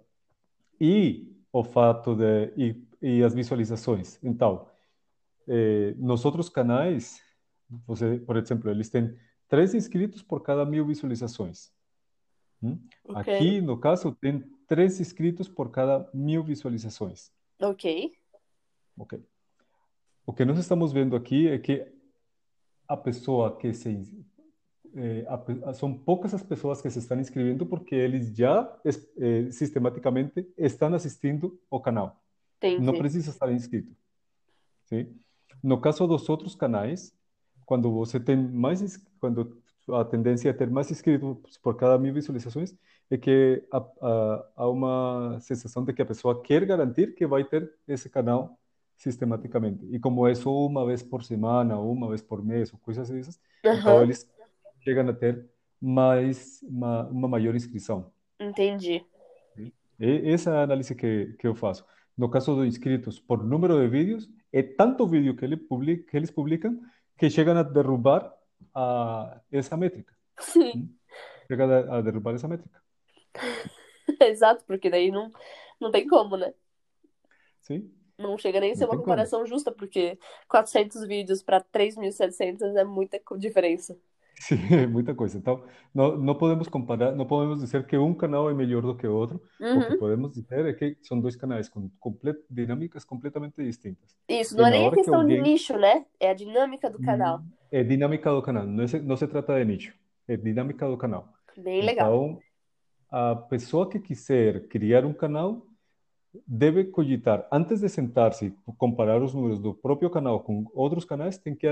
e 0.79 1.31
o 1.51 1.63
fato 1.63 2.15
de 2.15 2.53
e, 2.57 2.83
e 3.01 3.23
as 3.23 3.33
visualizações. 3.33 4.19
Então, 4.23 4.67
eh, 5.49 5.95
nos 5.97 6.23
outros 6.25 6.47
canais, 6.47 7.21
você, 7.87 8.19
por 8.19 8.37
exemplo, 8.37 8.69
eles 8.69 8.89
têm 8.89 9.17
três 9.47 9.73
inscritos 9.73 10.21
por 10.21 10.41
cada 10.41 10.63
mil 10.63 10.85
visualizações. 10.85 11.71
Hum? 12.61 12.77
Ok. 13.03 13.33
Aqui, 13.35 13.61
no 13.61 13.77
caso, 13.79 14.11
tem 14.13 14.41
três 14.67 14.99
inscritos 14.99 15.47
por 15.47 15.71
cada 15.71 16.07
mil 16.13 16.43
visualizações. 16.43 17.31
Ok. 17.59 18.13
Ok. 18.97 19.21
O 20.25 20.31
que 20.33 20.45
nós 20.45 20.59
estamos 20.59 20.93
vendo 20.93 21.15
aqui 21.15 21.47
é 21.47 21.57
que 21.57 21.91
a 22.87 22.95
pessoa 22.95 23.57
que 23.57 23.73
se 23.73 24.25
eh, 24.95 25.25
a 25.65 25.73
são 25.73 25.97
poucas 25.97 26.33
as 26.33 26.43
pessoas 26.43 26.81
que 26.81 26.89
se 26.89 26.99
estão 26.99 27.19
inscrevendo 27.19 27.65
porque 27.65 27.95
eles 27.95 28.35
já 28.35 28.79
eh, 28.85 29.51
sistematicamente 29.51 30.47
estão 30.57 30.93
assistindo 30.93 31.59
o 31.69 31.79
canal. 31.79 32.21
Não 32.61 32.69
Entendi. 32.69 32.97
precisa 32.97 33.31
estar 33.31 33.51
inscrito. 33.51 33.95
Sim? 34.85 35.15
No 35.63 35.79
caso 35.79 36.07
dos 36.07 36.27
outros 36.29 36.55
canais, 36.55 37.13
quando 37.65 37.91
você 37.91 38.19
tem 38.19 38.37
mais, 38.37 38.97
quando 39.19 39.61
a 39.89 40.05
tendência 40.05 40.49
é 40.49 40.53
ter 40.53 40.69
mais 40.69 40.89
inscritos 40.89 41.57
por 41.61 41.75
cada 41.75 41.97
mil 41.97 42.13
visualizações, 42.13 42.75
é 43.11 43.17
que 43.17 43.63
há, 43.71 44.67
uma 44.67 45.37
sensação 45.41 45.83
de 45.83 45.93
que 45.93 46.01
a 46.01 46.05
pessoa 46.05 46.41
quer 46.41 46.65
garantir 46.65 47.15
que 47.15 47.25
vai 47.25 47.43
ter 47.43 47.71
esse 47.87 48.09
canal 48.09 48.57
sistematicamente. 48.95 49.85
E 49.91 49.99
como 49.99 50.27
é 50.27 50.35
só 50.35 50.51
uma 50.65 50.85
vez 50.85 51.01
por 51.01 51.23
semana, 51.23 51.79
uma 51.79 52.07
vez 52.09 52.21
por 52.21 52.43
mês, 52.43 52.71
ou 52.71 52.79
coisas 52.79 53.09
dessas, 53.09 53.39
então 53.63 53.93
Aham. 53.93 54.03
eles 54.03 54.29
chegam 54.81 55.07
a 55.09 55.13
ter 55.13 55.45
mais 55.81 56.61
uma, 56.63 57.07
uma 57.07 57.27
maior 57.27 57.55
inscrição. 57.55 58.11
Entendi. 58.39 59.05
E 59.99 60.31
essa 60.31 60.51
é 60.51 60.57
a 60.57 60.63
análise 60.63 60.95
que, 60.95 61.35
que 61.37 61.47
eu 61.47 61.53
faço. 61.53 61.85
No 62.19 62.29
caso 62.29 62.53
dos 62.53 62.67
inscritos 62.67 63.17
por 63.17 63.41
número 63.45 63.79
de 63.79 63.87
vídeos, 63.87 64.29
é 64.51 64.61
tanto 64.61 65.07
vídeo 65.07 65.37
que, 65.37 65.45
ele 65.45 65.55
publica, 65.55 66.03
que 66.11 66.17
eles 66.17 66.29
publicam 66.29 66.77
que 67.17 67.29
chegam 67.29 67.57
a 67.57 67.63
derrubar 67.63 68.35
a, 68.75 69.39
essa 69.49 69.77
métrica. 69.77 70.13
Sim. 70.37 70.93
Chegam 71.47 71.71
a, 71.71 71.97
a 71.97 72.01
derrubar 72.01 72.35
essa 72.35 72.45
métrica. 72.45 72.83
Exato, 74.19 74.65
porque 74.65 74.89
daí 74.89 75.11
não, 75.11 75.31
não 75.79 75.91
tem 75.91 76.05
como, 76.05 76.35
né? 76.35 76.53
Sim? 77.61 77.89
Não 78.17 78.37
chega 78.37 78.59
nem 78.59 78.73
a 78.73 78.75
ser 78.75 78.83
uma 78.83 78.89
tem 78.89 78.97
como. 78.97 79.03
comparação 79.03 79.45
justa, 79.45 79.71
porque 79.71 80.19
400 80.49 81.07
vídeos 81.07 81.41
para 81.41 81.63
3.700 81.63 82.75
é 82.75 82.83
muita 82.83 83.21
diferença. 83.37 83.97
É 84.71 84.87
muita 84.87 85.13
coisa. 85.13 85.37
Então, 85.37 85.63
não, 85.93 86.17
não 86.17 86.35
podemos 86.35 86.67
comparar, 86.67 87.11
não 87.13 87.25
podemos 87.25 87.59
dizer 87.59 87.85
que 87.85 87.97
um 87.97 88.13
canal 88.13 88.49
é 88.49 88.53
melhor 88.53 88.81
do 88.81 88.95
que 88.95 89.05
o 89.07 89.13
outro. 89.13 89.37
O 89.59 89.79
que 89.81 89.93
Uhum. 89.93 89.99
podemos 89.99 90.31
dizer 90.33 90.65
é 90.65 90.73
que 90.73 90.97
são 91.01 91.19
dois 91.19 91.35
canais 91.35 91.67
com 91.67 91.89
comple- 91.99 92.35
dinâmicas 92.49 93.03
completamente 93.03 93.55
distintas. 93.61 94.15
Isso, 94.29 94.55
não 94.57 94.67
é 94.67 94.71
nem 94.71 94.81
a 94.83 94.85
hora 94.87 94.95
que 94.95 95.01
questão 95.03 95.25
de 95.25 95.41
nicho, 95.41 95.77
né? 95.77 96.05
É 96.19 96.29
a 96.29 96.33
dinâmica 96.33 96.89
do 96.89 96.99
canal. 96.99 97.41
É 97.71 97.83
dinâmica 97.83 98.31
do 98.31 98.41
canal, 98.41 98.65
não, 98.65 98.83
é- 98.83 98.99
não 98.99 99.15
se 99.17 99.27
trata 99.27 99.59
de 99.59 99.65
nicho, 99.65 99.93
é 100.27 100.37
dinâmica 100.37 100.87
do 100.87 100.97
canal. 100.97 101.27
Bem 101.57 101.81
legal. 101.83 102.07
Então, 102.07 102.39
a 103.11 103.35
pessoa 103.35 103.89
que 103.89 103.99
quiser 103.99 104.67
criar 104.67 105.05
um 105.05 105.13
canal 105.13 105.65
deve 106.47 106.85
cogitar, 106.85 107.47
antes 107.51 107.81
de 107.81 107.89
sentar-se 107.89 108.45
e 108.47 108.53
comparar 108.77 109.21
os 109.21 109.33
números 109.33 109.59
do 109.59 109.73
próprio 109.73 110.09
canal 110.11 110.39
com 110.41 110.65
outros 110.73 111.03
canais, 111.03 111.37
tem 111.37 111.55
que 111.55 111.67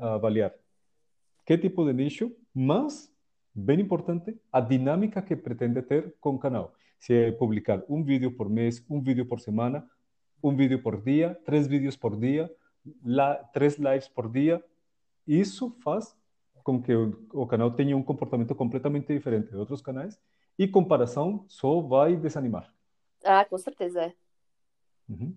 avaliar 0.00 0.52
que 1.56 1.68
tipo 1.68 1.84
de 1.84 1.92
nicho, 1.92 2.34
mas, 2.54 3.12
bem 3.54 3.80
importante, 3.80 4.38
a 4.50 4.60
dinâmica 4.60 5.20
que 5.20 5.36
pretende 5.36 5.82
ter 5.82 6.14
com 6.20 6.34
o 6.34 6.38
canal. 6.38 6.74
Se 6.98 7.12
é 7.12 7.32
publicar 7.32 7.82
um 7.88 8.02
vídeo 8.02 8.34
por 8.34 8.48
mês, 8.48 8.84
um 8.88 9.02
vídeo 9.02 9.26
por 9.26 9.38
semana, 9.40 9.86
um 10.42 10.56
vídeo 10.56 10.82
por 10.82 11.00
dia, 11.02 11.38
três 11.44 11.66
vídeos 11.66 11.96
por 11.96 12.16
dia, 12.16 12.50
la- 13.04 13.36
três 13.52 13.76
lives 13.76 14.08
por 14.08 14.30
dia, 14.30 14.64
isso 15.26 15.76
faz 15.82 16.16
com 16.64 16.80
que 16.80 16.94
o, 16.94 17.26
o 17.32 17.46
canal 17.46 17.70
tenha 17.70 17.96
um 17.96 18.02
comportamento 18.02 18.54
completamente 18.54 19.12
diferente 19.12 19.50
de 19.50 19.56
outros 19.56 19.82
canais 19.82 20.18
e 20.58 20.66
comparação 20.66 21.44
só 21.48 21.80
vai 21.80 22.16
desanimar. 22.16 22.72
Ah, 23.24 23.44
com 23.44 23.58
certeza 23.58 24.04
é. 24.04 24.14
Uhum. 25.08 25.34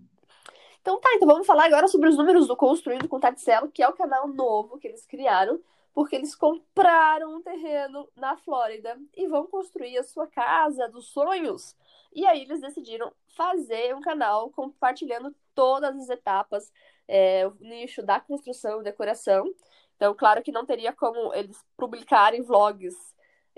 Então 0.80 1.00
tá, 1.00 1.10
então 1.14 1.28
vamos 1.28 1.46
falar 1.46 1.66
agora 1.66 1.88
sobre 1.88 2.08
os 2.08 2.16
números 2.16 2.46
do 2.46 2.56
Construindo 2.56 3.08
com 3.08 3.20
Taticelo, 3.20 3.70
que 3.70 3.82
é 3.82 3.88
o 3.88 3.92
canal 3.92 4.28
novo 4.28 4.78
que 4.78 4.86
eles 4.88 5.04
criaram, 5.04 5.60
porque 5.96 6.14
eles 6.14 6.34
compraram 6.34 7.36
um 7.36 7.42
terreno 7.42 8.06
na 8.14 8.36
Flórida 8.36 9.00
e 9.16 9.26
vão 9.26 9.46
construir 9.46 9.96
a 9.96 10.04
sua 10.04 10.26
casa 10.26 10.86
dos 10.90 11.08
sonhos. 11.08 11.74
E 12.14 12.26
aí 12.26 12.42
eles 12.42 12.60
decidiram 12.60 13.10
fazer 13.28 13.96
um 13.96 14.02
canal 14.02 14.50
compartilhando 14.50 15.34
todas 15.54 15.96
as 15.96 16.10
etapas, 16.10 16.70
é, 17.08 17.46
o 17.46 17.56
nicho 17.60 18.02
da 18.02 18.20
construção 18.20 18.82
e 18.82 18.84
decoração. 18.84 19.50
Então, 19.96 20.14
claro 20.14 20.42
que 20.42 20.52
não 20.52 20.66
teria 20.66 20.92
como 20.92 21.32
eles 21.32 21.64
publicarem 21.78 22.42
vlogs 22.42 22.94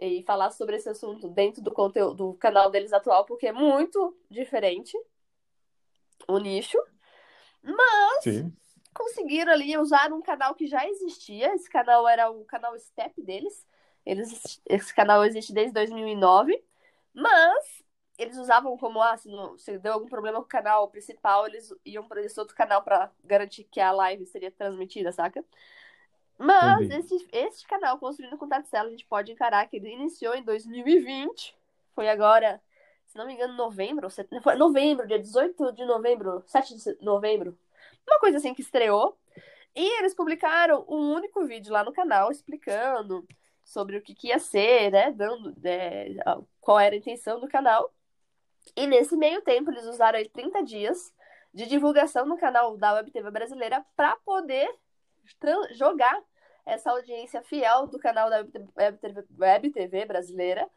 e 0.01 0.23
falar 0.23 0.51
sobre 0.51 0.77
esse 0.77 0.89
assunto 0.89 1.29
dentro 1.29 1.61
do 1.61 1.73
conteúdo 1.73 2.15
do 2.15 2.35
canal 2.35 2.71
deles 2.71 2.93
atual, 2.93 3.25
porque 3.25 3.49
é 3.49 3.53
muito 3.53 4.17
diferente 4.31 4.97
o 6.29 6.39
nicho 6.39 6.79
Sim, 8.21 8.57
conseguiram 8.99 9.53
ali 9.53 9.77
usar 9.79 10.13
um 10.13 10.23
canal 10.23 10.55
que 10.55 10.67
já 10.67 10.87
existia. 10.89 11.55
Esse 11.55 11.71
canal 11.71 12.09
era 12.09 12.31
o 12.31 12.45
canal 12.45 12.79
Step 12.79 13.23
deles. 13.23 13.67
Eles, 14.07 14.61
esse 14.67 14.95
canal 14.95 15.25
existe 15.25 15.53
desde 15.53 15.73
2009, 15.75 16.63
mas 17.15 17.85
eles 18.19 18.37
usavam 18.39 18.77
como, 18.79 19.01
ah, 19.03 19.17
se, 19.17 19.29
não, 19.29 19.57
se 19.59 19.79
deu 19.79 19.93
algum 19.95 20.09
problema 20.09 20.39
com 20.39 20.45
o 20.45 20.49
canal 20.49 20.89
principal, 20.89 21.47
eles 21.47 21.73
iam 21.85 22.07
para 22.09 22.23
esse 22.23 22.39
outro 22.41 22.57
canal 22.57 22.83
para 22.83 23.13
garantir 23.25 23.65
que 23.65 23.81
a 23.81 23.93
live 23.93 24.27
seria 24.27 24.51
transmitida, 24.51 25.13
saca? 25.13 25.45
Mas 26.39 26.89
entendi. 26.89 26.95
esse, 26.95 27.29
esse 27.33 27.67
canal, 27.67 27.99
Construindo 27.99 28.37
com 28.39 28.49
Tatselo, 28.49 28.89
a 28.89 28.91
gente 28.91 29.07
pode 29.07 29.33
encarar 29.33 29.67
que 29.69 29.77
ele 29.77 29.91
iniciou 29.93 30.35
em 30.35 30.43
2020. 30.43 31.57
Foi 31.95 32.09
agora, 32.09 32.63
se 33.07 33.17
não 33.19 33.27
me 33.27 33.35
engano, 33.35 33.55
novembro. 33.55 34.09
set- 34.11 34.29
Foi 34.43 34.55
novembro, 34.55 35.07
dia 35.07 35.19
18 35.19 35.73
de 35.73 35.85
novembro, 35.85 36.43
7 36.47 36.77
de 36.77 36.97
novembro. 37.05 37.59
Uma 38.09 38.19
coisa 38.19 38.39
assim 38.39 38.55
que 38.55 38.63
estreou. 38.63 39.19
E 39.77 39.99
eles 39.99 40.15
publicaram 40.15 40.85
um 40.89 41.13
único 41.13 41.45
vídeo 41.45 41.73
lá 41.73 41.85
no 41.85 41.93
canal 41.93 42.31
explicando 42.31 43.27
sobre 43.63 43.99
o 43.99 44.03
que, 44.03 44.15
que 44.15 44.29
ia 44.29 44.39
ser, 44.39 44.91
né? 44.91 45.13
Dando 45.13 45.55
é, 45.63 46.15
qual 46.61 46.81
era 46.81 46.95
a 46.95 46.99
intenção 46.99 47.39
do 47.39 47.47
canal. 47.47 47.93
E 48.75 48.87
nesse 48.87 49.17
meio 49.17 49.43
tempo, 49.43 49.71
eles 49.71 49.85
usaram 49.85 50.19
aí 50.19 50.29
30 50.29 50.63
dias 50.65 51.13
de 51.53 51.67
divulgação 51.67 52.27
no 52.27 52.39
canal 52.39 52.77
da 52.77 52.95
Web 52.95 53.11
TV 53.11 53.31
brasileira 53.31 53.85
para 53.95 54.17
poder 54.25 54.69
jogar 55.73 56.19
essa 56.65 56.91
audiência 56.91 57.43
fiel 57.43 57.87
do 57.87 57.99
canal 57.99 58.31
da 58.31 58.47
Web 58.77 59.71
TV, 59.71 60.05
brasileira 60.07 60.69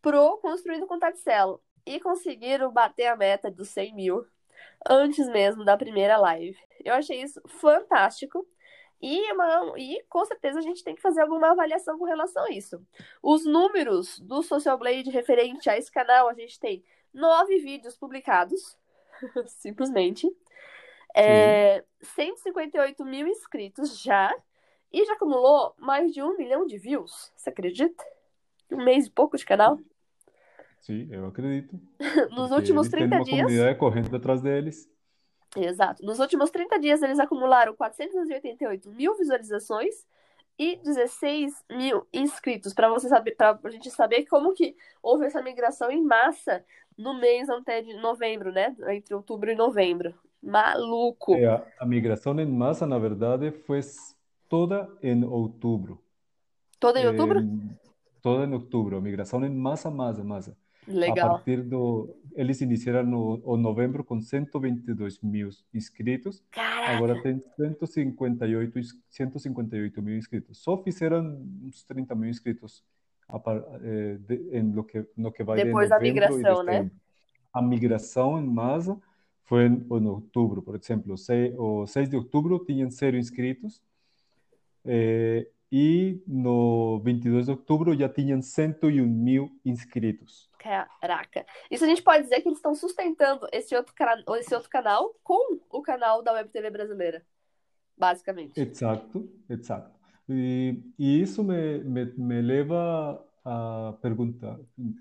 pro 0.00 0.38
Construindo 0.38 0.86
com 0.86 0.98
Tatselo. 0.98 1.60
E 1.84 1.98
conseguiram 2.00 2.72
bater 2.72 3.06
a 3.06 3.16
meta 3.16 3.50
dos 3.50 3.68
100 3.70 3.94
mil 3.94 4.26
antes 4.88 5.28
mesmo 5.28 5.64
da 5.64 5.76
primeira 5.76 6.16
live. 6.16 6.58
Eu 6.84 6.94
achei 6.94 7.22
isso 7.22 7.40
fantástico. 7.46 8.46
E, 9.00 9.32
uma, 9.32 9.74
e 9.76 10.02
com 10.08 10.24
certeza 10.24 10.58
a 10.58 10.62
gente 10.62 10.82
tem 10.82 10.94
que 10.94 11.00
fazer 11.00 11.20
alguma 11.20 11.52
avaliação 11.52 11.96
com 11.98 12.04
relação 12.04 12.44
a 12.44 12.50
isso. 12.50 12.84
Os 13.22 13.44
números 13.44 14.18
do 14.18 14.42
Social 14.42 14.76
Blade 14.76 15.10
referente 15.10 15.70
a 15.70 15.78
esse 15.78 15.90
canal, 15.90 16.28
a 16.28 16.34
gente 16.34 16.58
tem 16.58 16.84
nove 17.14 17.58
vídeos 17.58 17.96
publicados, 17.96 18.76
simplesmente. 19.46 20.28
É, 21.14 21.84
158 22.02 23.04
mil 23.04 23.26
inscritos 23.26 24.00
já. 24.00 24.34
E 24.90 25.04
já 25.04 25.12
acumulou 25.12 25.74
mais 25.78 26.14
de 26.14 26.22
um 26.22 26.36
milhão 26.36 26.66
de 26.66 26.78
views. 26.78 27.30
Você 27.36 27.50
acredita? 27.50 28.02
Um 28.70 28.82
mês 28.82 29.06
e 29.06 29.10
pouco 29.10 29.36
de 29.36 29.44
canal. 29.44 29.78
Sim, 30.80 31.08
eu 31.10 31.26
acredito. 31.26 31.78
Nos 32.30 32.50
últimos 32.50 32.86
eles 32.86 32.90
têm 32.90 33.08
30 33.08 33.16
uma 33.16 33.24
dias. 33.24 33.40
comunidade 33.42 33.78
correndo 33.78 34.16
atrás 34.16 34.40
deles. 34.40 34.90
Exato. 35.56 36.04
Nos 36.04 36.18
últimos 36.18 36.50
30 36.50 36.78
dias, 36.78 37.02
eles 37.02 37.18
acumularam 37.18 37.74
488 37.74 38.90
mil 38.90 39.16
visualizações 39.16 40.06
e 40.58 40.76
16 40.76 41.64
mil 41.70 42.06
inscritos. 42.12 42.74
Para 42.74 42.88
você 42.88 43.08
saber, 43.08 43.34
para 43.36 43.58
a 43.62 43.70
gente 43.70 43.90
saber 43.90 44.26
como 44.26 44.52
que 44.52 44.76
houve 45.02 45.26
essa 45.26 45.40
migração 45.42 45.90
em 45.90 46.02
massa 46.02 46.64
no 46.96 47.14
mês 47.18 47.48
até 47.48 47.80
de 47.80 47.94
novembro, 47.94 48.52
né? 48.52 48.76
Entre 48.88 49.14
outubro 49.14 49.50
e 49.50 49.54
novembro. 49.54 50.14
Maluco. 50.42 51.34
É, 51.34 51.46
a, 51.46 51.64
a 51.80 51.86
migração 51.86 52.38
em 52.38 52.46
massa, 52.46 52.86
na 52.86 52.98
verdade, 52.98 53.50
foi 53.50 53.80
toda 54.48 54.88
em 55.02 55.24
outubro. 55.24 56.02
Todo 56.78 56.96
em 56.96 57.06
outubro? 57.06 57.40
Em- 57.40 57.76
toda 58.20 58.44
em 58.44 58.52
outubro. 58.52 58.96
A 58.96 59.00
migração 59.00 59.44
em 59.44 59.50
massa, 59.50 59.90
massa, 59.90 60.22
massa. 60.22 60.56
A 60.88 60.92
Legal. 60.92 61.30
partir 61.30 61.62
do. 61.62 62.14
Eles 62.34 62.60
iniciaram 62.60 63.04
no, 63.08 63.40
o 63.44 63.56
novembro 63.56 64.04
com 64.04 64.20
122 64.20 65.20
mil 65.20 65.50
inscritos. 65.74 66.42
Caraca. 66.50 66.92
Agora 66.96 67.22
tem 67.22 67.42
158, 67.56 68.78
ins- 68.78 68.98
158 69.10 70.00
mil 70.02 70.16
inscritos. 70.16 70.58
Só 70.58 70.80
fizeram 70.82 71.42
uns 71.62 71.82
30 71.84 72.14
mil 72.14 72.30
inscritos 72.30 72.84
a 73.28 73.40
eh, 73.82 74.18
de- 74.26 74.56
em 74.56 74.72
lo 74.72 74.84
que, 74.84 75.04
no 75.16 75.30
que 75.32 75.42
vai 75.42 75.58
de 75.58 75.64
Depois 75.64 75.88
da 75.90 75.98
migração, 76.00 76.62
né? 76.62 76.90
A 77.52 77.60
migração 77.60 78.38
em 78.38 78.46
massa 78.46 78.96
foi 79.44 79.66
em, 79.66 79.74
em 79.90 80.06
outubro, 80.06 80.62
por 80.62 80.76
exemplo. 80.76 81.14
O 81.58 81.86
6 81.86 82.08
de 82.08 82.16
outubro 82.16 82.58
tinham 82.64 82.90
zero 82.90 83.16
inscritos. 83.16 83.82
eh, 84.84 85.48
e 85.70 86.22
no 86.26 86.98
22 87.04 87.44
de 87.44 87.50
outubro 87.50 87.94
já 87.94 88.08
tinham 88.08 88.40
101 88.40 89.06
mil 89.06 89.50
inscritos. 89.64 90.47
Caraca. 90.58 91.46
Isso 91.70 91.84
a 91.84 91.88
gente 91.88 92.02
pode 92.02 92.24
dizer 92.24 92.40
que 92.40 92.48
eles 92.48 92.58
estão 92.58 92.74
sustentando 92.74 93.46
esse 93.52 93.74
outro, 93.76 93.94
esse 94.38 94.54
outro 94.54 94.68
canal 94.68 95.14
com 95.22 95.58
o 95.70 95.80
canal 95.82 96.22
da 96.22 96.32
Web 96.32 96.50
TV 96.50 96.68
brasileira. 96.70 97.24
Basicamente. 97.96 98.60
Exato, 98.60 99.28
exato. 99.48 99.90
E, 100.28 100.80
e 100.98 101.20
isso 101.22 101.42
me, 101.42 101.78
me, 101.78 102.04
me 102.16 102.42
leva 102.42 103.24
a 103.44 103.94
perguntar, 104.02 104.58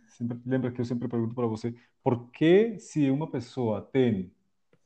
sempre, 0.08 0.40
lembra 0.46 0.72
que 0.72 0.80
eu 0.80 0.86
sempre 0.86 1.08
pergunto 1.08 1.36
para 1.36 1.48
você, 1.48 1.76
por 2.04 2.32
que 2.32 2.80
se 2.80 3.10
uma 3.10 3.30
pessoa 3.30 3.82
tem 3.82 4.32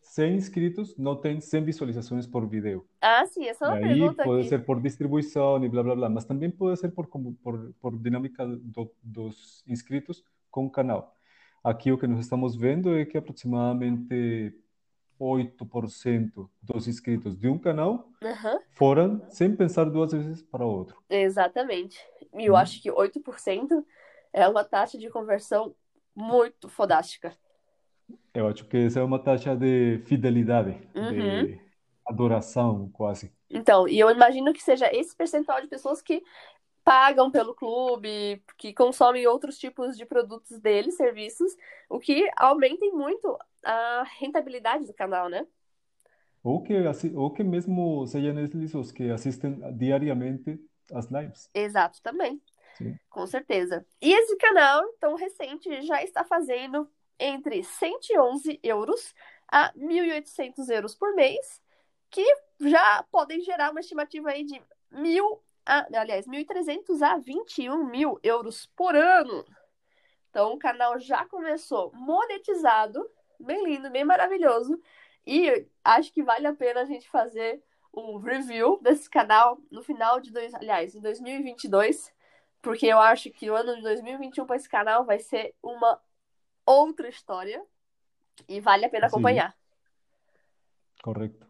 100 0.01 0.35
inscritos, 0.35 0.97
não 0.97 1.15
tem 1.15 1.39
100 1.39 1.63
visualizações 1.63 2.25
por 2.25 2.47
vídeo? 2.47 2.85
Ah, 2.99 3.25
sim, 3.27 3.45
essa 3.45 3.65
é 3.65 3.67
uma 3.67 3.77
aí 3.77 3.81
pergunta 3.99 4.23
pode 4.23 4.39
aqui. 4.41 4.49
ser 4.49 4.65
por 4.65 4.81
distribuição 4.81 5.63
e 5.63 5.69
blá 5.69 5.83
blá 5.83 5.95
blá, 5.95 6.09
mas 6.09 6.25
também 6.25 6.49
pode 6.49 6.79
ser 6.79 6.89
por, 6.89 7.07
por, 7.07 7.73
por 7.79 7.97
dinâmica 7.99 8.45
do- 8.45 8.91
dos 9.03 9.63
inscritos 9.67 10.23
com 10.51 10.65
o 10.65 10.69
canal. 10.69 11.15
Aqui 11.63 11.91
o 11.91 11.97
que 11.97 12.07
nós 12.07 12.19
estamos 12.19 12.55
vendo 12.55 12.95
é 12.97 13.05
que 13.05 13.17
aproximadamente 13.17 14.53
8% 15.19 16.49
dos 16.61 16.87
inscritos 16.87 17.37
de 17.37 17.47
um 17.47 17.57
canal 17.57 18.09
Aham, 18.23 18.59
foram 18.71 19.21
sem 19.29 19.55
pensar 19.55 19.85
duas 19.85 20.11
vezes 20.11 20.41
para 20.41 20.65
outro. 20.65 20.97
exatamente. 21.09 21.97
E 22.33 22.45
eu 22.45 22.53
Hum. 22.53 22.57
acho 22.57 22.81
que 22.81 22.91
8% 22.91 23.85
é 24.33 24.47
uma 24.47 24.63
taxa 24.63 24.97
de 24.97 25.09
conversão 25.09 25.75
muito 26.15 26.67
fodástica. 26.67 27.35
Eu 28.33 28.47
acho 28.47 28.65
que 28.65 28.77
essa 28.77 28.99
é 28.99 29.03
uma 29.03 29.19
taxa 29.19 29.55
de 29.55 29.99
fidelidade, 30.05 30.71
Uhum. 30.95 31.09
de 31.09 31.59
adoração 32.07 32.89
quase. 32.91 33.31
Então, 33.49 33.87
e 33.87 33.99
eu 33.99 34.09
imagino 34.09 34.53
que 34.53 34.63
seja 34.63 34.89
esse 34.93 35.15
percentual 35.15 35.61
de 35.61 35.67
pessoas 35.67 36.01
que 36.01 36.23
pagam 36.83 37.31
pelo 37.31 37.53
clube, 37.53 38.43
que 38.57 38.73
consomem 38.73 39.27
outros 39.27 39.57
tipos 39.57 39.95
de 39.95 40.05
produtos 40.05 40.59
deles, 40.59 40.95
serviços, 40.95 41.55
o 41.89 41.99
que 41.99 42.29
aumentem 42.37 42.91
muito 42.91 43.37
a 43.63 44.03
rentabilidade 44.19 44.85
do 44.85 44.93
canal, 44.93 45.29
né? 45.29 45.45
Ou 46.43 46.63
que, 46.63 46.73
ou 47.15 47.31
que 47.31 47.43
mesmo 47.43 48.05
sejam 48.07 48.37
eles 48.39 48.73
os 48.73 48.91
que 48.91 49.11
assistem 49.11 49.59
diariamente 49.77 50.59
as 50.91 51.05
lives. 51.11 51.49
Exato, 51.53 52.01
também. 52.01 52.41
Sim. 52.77 52.97
Com 53.09 53.27
certeza. 53.27 53.85
E 54.01 54.11
esse 54.11 54.35
canal, 54.37 54.83
tão 54.99 55.15
recente, 55.15 55.83
já 55.83 56.03
está 56.03 56.23
fazendo 56.23 56.89
entre 57.19 57.63
111 57.63 58.59
euros 58.63 59.13
a 59.51 59.71
1.800 59.73 60.69
euros 60.69 60.95
por 60.95 61.13
mês, 61.13 61.61
que 62.09 62.25
já 62.61 63.03
podem 63.11 63.41
gerar 63.41 63.69
uma 63.69 63.81
estimativa 63.81 64.31
aí 64.31 64.43
de 64.43 64.59
mil 64.91 65.41
a, 65.65 65.87
aliás, 65.99 66.27
1.300 66.27 67.01
a 67.01 67.17
21 67.17 67.85
mil 67.85 68.19
euros 68.23 68.65
por 68.75 68.95
ano. 68.95 69.45
Então, 70.29 70.53
o 70.53 70.57
canal 70.57 70.99
já 70.99 71.25
começou 71.25 71.91
monetizado, 71.93 73.05
bem 73.39 73.63
lindo, 73.63 73.89
bem 73.89 74.03
maravilhoso. 74.03 74.79
E 75.25 75.67
acho 75.83 76.11
que 76.13 76.23
vale 76.23 76.47
a 76.47 76.53
pena 76.53 76.81
a 76.81 76.85
gente 76.85 77.09
fazer 77.09 77.61
um 77.93 78.17
review 78.17 78.79
desse 78.81 79.09
canal 79.09 79.59
no 79.69 79.83
final 79.83 80.19
de 80.19 80.31
dois, 80.31 80.53
aliás, 80.53 80.95
em 80.95 81.01
2022, 81.01 82.13
porque 82.61 82.85
eu 82.85 82.99
acho 82.99 83.29
que 83.31 83.49
o 83.49 83.55
ano 83.55 83.75
de 83.75 83.81
2021 83.81 84.45
para 84.45 84.55
esse 84.55 84.69
canal 84.69 85.05
vai 85.05 85.19
ser 85.19 85.53
uma 85.61 86.01
outra 86.65 87.09
história 87.09 87.63
e 88.47 88.59
vale 88.61 88.85
a 88.85 88.89
pena 88.89 89.07
acompanhar. 89.07 89.51
Sim. 89.51 89.57
Correto. 91.03 91.47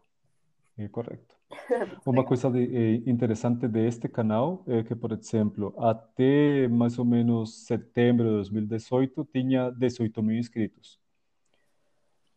É 0.78 0.88
correto. 0.88 1.36
Uma 2.06 2.24
coisa 2.24 2.50
de, 2.50 2.60
eh, 2.60 3.02
interessante 3.10 3.68
de 3.68 3.86
este 3.86 4.08
canal 4.08 4.64
é 4.66 4.82
que, 4.82 4.94
por 4.94 5.12
exemplo, 5.12 5.74
até 5.78 6.66
mais 6.68 6.98
ou 6.98 7.04
menos 7.04 7.66
setembro 7.66 8.24
de 8.28 8.34
2018 8.36 9.28
tinha 9.32 9.70
18 9.70 10.22
mil 10.22 10.38
inscritos. 10.38 10.98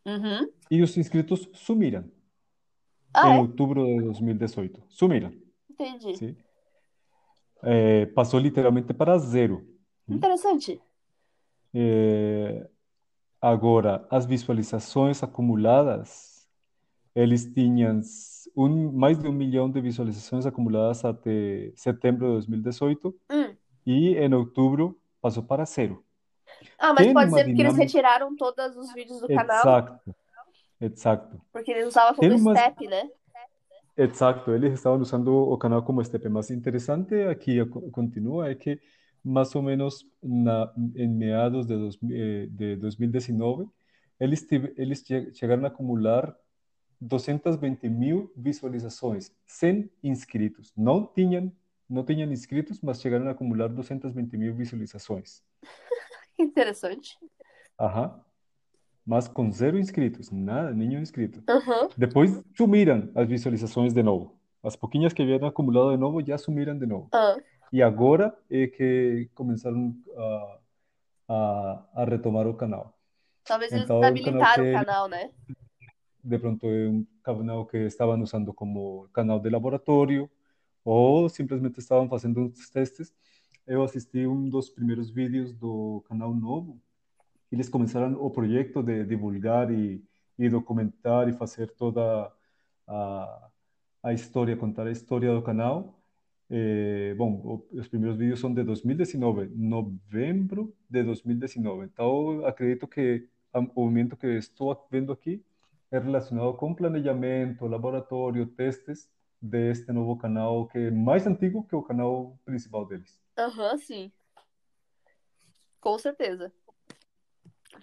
Uhum. 0.05 0.47
E 0.69 0.81
os 0.83 0.95
inscritos 0.97 1.49
sumiram 1.53 2.05
Ah, 3.13 3.29
em 3.29 3.37
é? 3.37 3.39
outubro 3.39 3.83
de 3.85 4.01
2018. 4.03 4.83
Sumiram. 4.89 5.31
Entendi. 5.69 6.17
Sim. 6.17 6.35
Eh, 7.63 8.05
passou 8.07 8.39
literalmente 8.39 8.93
para 8.93 9.17
zero. 9.17 9.65
Interessante. 10.07 10.79
Eh, 11.73 12.69
agora, 13.41 14.07
as 14.11 14.25
visualizações 14.25 15.23
acumuladas, 15.23 16.34
eles 17.15 17.45
tinham 17.53 18.01
um, 18.55 18.91
mais 18.91 19.17
de 19.17 19.27
um 19.27 19.31
milhão 19.31 19.69
de 19.69 19.79
visualizações 19.81 20.45
acumuladas 20.45 21.03
até 21.05 21.71
setembro 21.75 22.25
de 22.27 22.33
2018 22.33 23.15
Hum. 23.31 23.55
e 23.85 24.15
em 24.15 24.33
outubro 24.33 24.99
passou 25.21 25.43
para 25.43 25.65
zero. 25.65 26.03
Ah, 26.77 26.93
mas 26.93 27.05
Tem 27.05 27.13
pode 27.13 27.29
uma 27.31 27.37
ser 27.37 27.45
porque 27.45 27.61
eles 27.61 27.73
dinâmica- 27.73 27.81
retiraram 27.83 28.35
todos 28.35 28.77
os 28.77 28.93
vídeos 28.93 29.19
do 29.21 29.27
canal, 29.27 29.59
Exato, 29.61 30.15
exato, 30.79 31.41
porque 31.51 31.71
eles 31.71 31.87
usavam 31.87 32.15
como 32.15 32.35
umas- 32.35 32.59
step, 32.59 32.87
né? 32.87 33.09
exato. 33.97 34.51
Eles 34.51 34.73
estavam 34.73 34.99
usando 34.99 35.29
o 35.33 35.57
canal 35.57 35.81
como 35.83 36.03
step. 36.03 36.27
Mas 36.29 36.49
interessante 36.51 37.15
aqui 37.23 37.65
continua 37.91 38.49
é 38.49 38.55
que 38.55 38.79
mais 39.23 39.55
ou 39.55 39.61
menos 39.61 40.05
na, 40.21 40.71
em 40.95 41.07
meados 41.07 41.65
de, 41.65 41.75
dos, 41.77 41.97
eh, 42.11 42.47
de 42.51 42.75
2019 42.75 43.67
eles, 44.19 44.45
eles 44.77 45.01
che- 45.01 45.33
chegaram 45.33 45.63
a 45.65 45.67
acumular 45.67 46.35
220 47.09 47.87
mil 47.87 48.31
visualizações, 48.35 49.31
sem 49.45 49.89
inscritos. 50.03 50.73
Não 50.75 51.05
tinham, 51.05 51.51
não 51.89 52.03
tinham 52.03 52.31
inscritos, 52.31 52.81
mas 52.81 52.99
chegaram 52.99 53.27
a 53.27 53.31
acumular 53.31 53.67
220 53.69 54.35
mil 54.37 54.53
visualizações. 54.55 55.43
Interessante. 56.39 57.17
Aham. 57.79 58.19
Mas 59.05 59.27
com 59.27 59.51
zero 59.51 59.77
inscritos, 59.77 60.31
nada, 60.31 60.71
nenhum 60.73 60.99
inscrito. 60.99 61.43
Uhum. 61.47 61.89
Depois 61.95 62.41
sumiram 62.57 63.11
as 63.13 63.27
visualizações 63.27 63.93
de 63.93 64.01
novo. 64.01 64.35
As 64.63 64.75
pouquinhas 64.75 65.13
que 65.13 65.21
haviam 65.21 65.45
acumulado 65.47 65.91
de 65.91 65.97
novo 65.97 66.25
já 66.25 66.39
sumiram 66.39 66.75
de 66.75 66.87
novo. 66.87 67.07
Ah, 67.13 67.37
E 67.71 67.83
agora 67.83 68.35
é 68.49 68.65
que 68.65 69.29
começaram 69.35 69.95
a, 70.17 70.59
a, 71.29 71.85
a 72.01 72.05
retomar 72.05 72.47
o 72.47 72.55
canal. 72.55 72.97
talvez 73.43 73.71
eles 73.71 73.83
Então, 73.83 73.97
é 73.97 73.99
um 73.99 74.01
canal 74.01 74.41
habilitaram 74.41 74.63
o 74.63 74.65
que- 74.65 74.73
canal, 74.73 75.07
né? 75.07 75.29
De 76.25 76.39
pronto 76.39 76.65
é 76.67 76.89
um 76.89 77.05
canal 77.23 77.65
que 77.67 77.77
estavam 77.85 78.19
usando 78.21 78.53
como 78.53 79.07
canal 79.13 79.39
de 79.39 79.49
laboratório 79.49 80.29
ou 80.83 81.29
simplesmente 81.29 81.79
estavam 81.79 82.09
fazendo 82.09 82.41
uns 82.41 82.69
testes. 82.69 83.13
Eu 83.67 83.83
assisti 83.83 84.25
um 84.27 84.49
dos 84.49 84.69
primeiros 84.69 85.09
vídeos 85.11 85.53
do 85.53 86.03
canal 86.07 86.33
novo. 86.33 86.81
Eles 87.51 87.69
começaram 87.69 88.13
o 88.23 88.31
projeto 88.31 88.83
de 88.83 89.05
divulgar 89.05 89.71
e, 89.71 90.03
e 90.39 90.49
documentar 90.49 91.29
e 91.29 91.33
fazer 91.33 91.71
toda 91.75 92.31
a, 92.87 93.49
a 94.03 94.13
história, 94.13 94.57
contar 94.57 94.87
a 94.87 94.91
história 94.91 95.33
do 95.33 95.41
canal. 95.43 95.99
Eh, 96.49 97.15
bom, 97.17 97.41
o- 97.43 97.79
os 97.79 97.87
primeiros 97.87 98.17
vídeos 98.17 98.39
são 98.39 98.53
de 98.53 98.63
2019, 98.63 99.47
novembro 99.55 100.75
de 100.89 101.03
2019. 101.03 101.85
Então, 101.85 102.45
acredito 102.45 102.87
que 102.87 103.27
o 103.53 103.61
movimento 103.61 104.17
que 104.17 104.27
estou 104.27 104.87
vendo 104.91 105.11
aqui 105.11 105.43
é 105.95 105.99
relacionado 105.99 106.53
com 106.55 106.73
planejamento, 106.73 107.67
laboratório, 107.67 108.45
testes 108.45 109.09
deste 109.41 109.91
novo 109.91 110.17
canal 110.17 110.67
que 110.67 110.77
é 110.77 110.91
mais 110.91 111.25
antigo 111.27 111.65
que 111.67 111.75
o 111.75 111.83
canal 111.83 112.37
principal 112.43 112.85
deles. 112.85 113.21
Aham, 113.37 113.77
sim. 113.77 114.11
Com 115.79 115.97
certeza. 115.99 116.51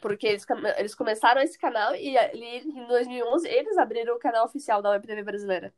Porque 0.01 0.27
eles, 0.27 0.45
eles 0.77 0.95
começaram 0.95 1.41
esse 1.41 1.59
canal 1.59 1.95
e 1.95 2.19
ali 2.19 2.59
em 2.59 2.87
2011 2.87 3.49
eles 3.49 3.79
abriram 3.79 4.17
o 4.17 4.19
canal 4.19 4.45
oficial 4.47 4.83
da 4.83 4.91
Web 4.91 5.07
TV 5.07 5.23
brasileira. 5.23 5.73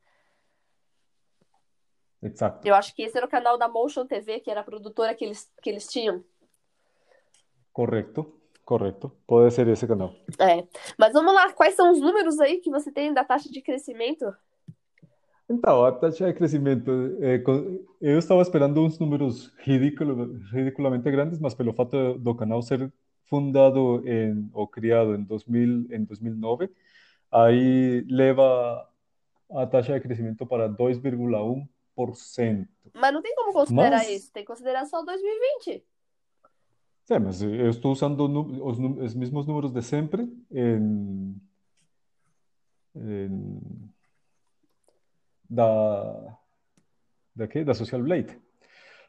Exato. 2.22 2.66
Eu 2.66 2.74
acho 2.74 2.94
que 2.94 3.02
esse 3.02 3.16
era 3.16 3.26
o 3.26 3.28
canal 3.28 3.58
da 3.58 3.68
Motion 3.68 4.06
TV, 4.06 4.40
que 4.40 4.50
era 4.50 4.60
a 4.60 4.64
produtora 4.64 5.14
que 5.14 5.26
eles, 5.26 5.52
que 5.62 5.68
eles 5.68 5.86
tinham. 5.86 6.24
Correto, 7.70 8.40
correto. 8.64 9.12
Pode 9.26 9.52
ser 9.54 9.66
esse 9.68 9.86
canal. 9.86 10.14
É. 10.38 10.66
Mas 10.98 11.12
vamos 11.12 11.34
lá, 11.34 11.52
quais 11.52 11.74
são 11.74 11.90
os 11.92 12.00
números 12.00 12.38
aí 12.40 12.58
que 12.58 12.70
você 12.70 12.90
tem 12.90 13.12
da 13.12 13.24
taxa 13.24 13.50
de 13.50 13.60
crescimento? 13.62 14.24
Então, 15.48 15.84
a 15.84 15.92
taxa 15.92 16.26
de 16.26 16.32
crescimento, 16.32 16.90
co- 17.44 17.84
eu 18.00 18.18
estava 18.18 18.40
esperando 18.40 18.80
uns 18.82 18.98
números 18.98 19.52
ridículo, 19.58 20.38
ridiculamente 20.50 21.10
grandes, 21.10 21.38
mas 21.38 21.54
pelo 21.54 21.74
fato 21.74 22.14
do 22.18 22.34
canal 22.34 22.62
ser 22.62 22.90
fundado 23.26 24.02
em, 24.08 24.48
ou 24.54 24.66
criado 24.66 25.14
em 25.14 25.22
2000, 25.22 25.86
em 25.90 26.04
2009, 26.04 26.70
aí 27.30 28.04
leva 28.08 28.88
a 29.50 29.66
taxa 29.66 29.92
de 29.94 30.00
crescimento 30.00 30.46
para 30.46 30.66
2,1%. 30.68 32.66
Mas 32.94 33.12
não 33.12 33.20
tem 33.22 33.34
como 33.34 33.52
considerar 33.52 33.90
Mas- 33.98 34.08
isso, 34.08 34.32
tem 34.32 34.42
que 34.42 34.46
considerar 34.48 34.86
só 34.86 35.02
2020. 35.04 35.84
Sim, 37.04 37.18
mas 37.18 37.42
eu 37.42 37.68
estou 37.68 37.92
usando 37.92 38.22
os, 38.64 38.78
os 38.78 39.14
mesmos 39.14 39.46
números 39.46 39.70
de 39.70 39.82
sempre 39.82 40.22
em, 40.50 41.36
em- 42.96 43.90
da, 45.48 46.38
da, 47.36 47.46
da 47.46 47.74
Social 47.74 48.02
Blade. 48.02 48.38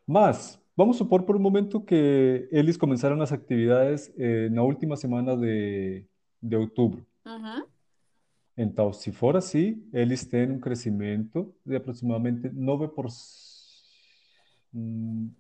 Mas 0.06 0.60
vamos 0.76 0.98
supor 0.98 1.24
por 1.24 1.38
um 1.38 1.40
momento 1.40 1.80
que 1.80 2.48
eles 2.52 2.76
começaram 2.76 3.20
as 3.22 3.32
atividades 3.32 4.12
eh, 4.18 4.50
na 4.50 4.62
última 4.62 4.98
semana 4.98 5.38
de, 5.38 6.04
de 6.42 6.56
outubro. 6.58 7.06
Uhum. 7.26 7.66
Então, 8.58 8.92
se 8.92 9.12
for 9.12 9.38
assim, 9.38 9.88
eles 9.94 10.26
têm 10.26 10.52
um 10.52 10.60
crescimento 10.60 11.54
de 11.66 11.76
aproximadamente 11.78 12.50
9%. 12.50 13.16
Hum, 14.74 15.32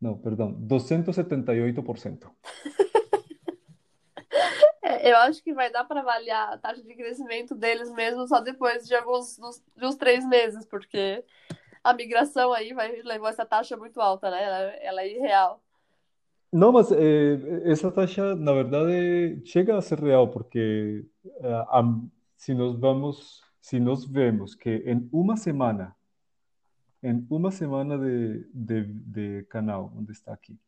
Não, 0.00 0.16
perdão, 0.16 0.52
278%. 0.52 2.30
É, 4.80 5.10
eu 5.12 5.16
acho 5.18 5.42
que 5.42 5.52
vai 5.52 5.70
dar 5.70 5.84
para 5.84 6.00
avaliar 6.00 6.52
a 6.52 6.56
taxa 6.56 6.82
de 6.82 6.94
crescimento 6.94 7.54
deles 7.54 7.92
mesmo 7.92 8.26
só 8.26 8.40
depois 8.40 8.86
de 8.86 8.94
alguns 8.94 9.36
dos, 9.36 9.62
de 9.76 9.84
uns 9.84 9.96
três 9.96 10.24
meses, 10.26 10.64
porque 10.64 11.22
a 11.84 11.92
migração 11.92 12.52
aí 12.52 12.72
vai 12.72 13.02
levou 13.02 13.28
essa 13.28 13.44
taxa 13.44 13.76
muito 13.76 14.00
alta, 14.00 14.30
né? 14.30 14.42
Ela, 14.42 14.58
ela 14.80 15.02
é 15.02 15.12
irreal. 15.14 15.62
Não, 16.50 16.72
mas 16.72 16.90
eh, 16.90 17.38
essa 17.64 17.92
taxa, 17.92 18.34
na 18.34 18.52
verdade, 18.54 19.42
chega 19.44 19.76
a 19.76 19.82
ser 19.82 20.00
real, 20.00 20.28
porque 20.28 21.04
eh, 21.42 21.64
se 22.36 22.54
nós 22.54 22.74
vamos, 22.78 23.42
se 23.60 23.78
nós 23.78 24.06
vemos 24.06 24.54
que 24.54 24.82
em 24.86 25.06
uma 25.12 25.36
semana, 25.36 25.94
em 27.02 27.26
uma 27.30 27.50
semana 27.50 27.98
de, 27.98 28.48
de, 28.52 28.84
de 28.84 29.42
canal, 29.44 29.92
onde 29.96 30.12
está 30.12 30.32
aqui, 30.32 30.58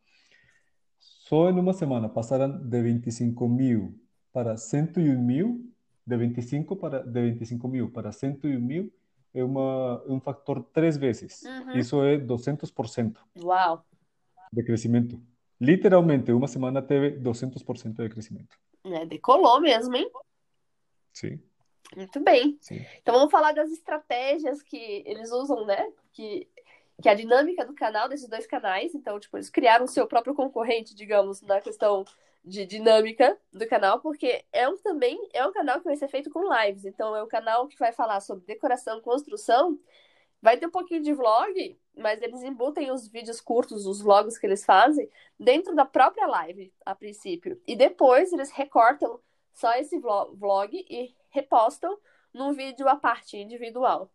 só 0.99 1.49
em 1.51 1.59
uma 1.59 1.73
semana 1.73 2.09
passaram 2.09 2.59
de 2.59 2.83
25 2.83 3.49
mil 3.49 3.99
para 4.33 4.57
101 4.57 5.19
mil, 5.19 5.73
de 6.07 6.17
25 6.17 6.77
para, 6.77 7.03
de 7.03 7.31
25 7.31 7.69
mil 7.69 7.91
para 7.91 8.13
101 8.13 8.61
mil, 8.61 8.93
é 9.33 9.45
uma, 9.45 10.03
é 10.07 10.13
um 10.13 10.21
fator 10.21 10.63
três 10.73 10.97
vezes. 10.97 11.43
Uhum. 11.43 11.77
Isso 11.77 12.03
é 12.03 12.19
200% 12.19 13.17
Uau! 13.43 13.85
de 14.53 14.63
crescimento. 14.63 15.21
Literalmente, 15.61 16.33
uma 16.33 16.49
semana 16.49 16.83
teve 16.83 17.19
200% 17.21 18.03
de 18.03 18.09
crescimento. 18.09 18.57
É, 18.85 19.05
decolou 19.07 19.61
mesmo, 19.61 19.95
hein? 19.95 20.11
Sim, 21.13 21.41
Muito 21.97 22.21
bem. 22.21 22.57
sim. 22.61 22.85
Então 23.03 23.15
vamos 23.15 23.31
falar 23.31 23.53
das 23.53 23.71
estratégias 23.71 24.63
que 24.63 25.03
eles 25.07 25.31
usam, 25.33 25.65
né? 25.67 25.91
Que 26.13 26.49
que 27.01 27.09
é 27.09 27.13
a 27.13 27.15
dinâmica 27.15 27.65
do 27.65 27.75
canal, 27.75 28.09
desses 28.09 28.29
dois 28.29 28.47
canais. 28.47 28.95
Então, 28.95 29.19
tipo, 29.19 29.37
eles 29.37 29.49
criaram 29.49 29.85
o 29.85 29.89
seu 29.89 30.07
próprio 30.07 30.35
concorrente, 30.35 30.95
digamos, 30.95 31.41
na 31.43 31.61
questão 31.61 32.05
de 32.45 32.65
dinâmica 32.65 33.39
do 33.53 33.67
canal, 33.67 34.01
porque 34.01 34.45
é 34.53 34.69
um 34.69 34.77
também 34.79 35.19
é 35.33 35.47
um 35.47 35.53
canal 35.53 35.79
que 35.79 35.85
vai 35.85 35.97
ser 35.97 36.09
feito 36.09 36.31
com 36.31 36.53
lives. 36.53 36.85
Então, 36.85 37.15
é 37.15 37.23
um 37.23 37.29
canal 37.29 37.67
que 37.69 37.79
vai 37.79 37.93
falar 37.93 38.21
sobre 38.21 38.45
decoração, 38.45 39.01
construção. 39.01 39.79
Vai 40.43 40.57
ter 40.57 40.67
um 40.67 40.71
pouquinho 40.71 41.03
de 41.03 41.13
vlog, 41.13 41.79
mas 41.95 42.21
eles 42.23 42.43
embutem 42.43 42.91
os 42.91 43.07
vídeos 43.09 43.41
curtos, 43.41 43.87
os 43.87 44.01
vlogs 44.01 44.39
que 44.39 44.47
eles 44.47 44.65
fazem, 44.65 45.09
dentro 45.39 45.75
da 45.75 45.85
própria 45.85 46.27
live, 46.27 46.73
a 46.85 46.95
princípio. 46.95 47.61
E 47.67 47.77
depois 47.77 48.33
eles 48.33 48.51
recortam 48.51 49.21
só 49.53 49.75
esse 49.75 49.99
vlog 49.99 50.87
e 50.89 51.15
repostam 51.31 51.99
num 52.33 52.53
vídeo 52.53 52.89
à 52.89 52.97
parte, 52.97 53.37
individual. 53.37 54.11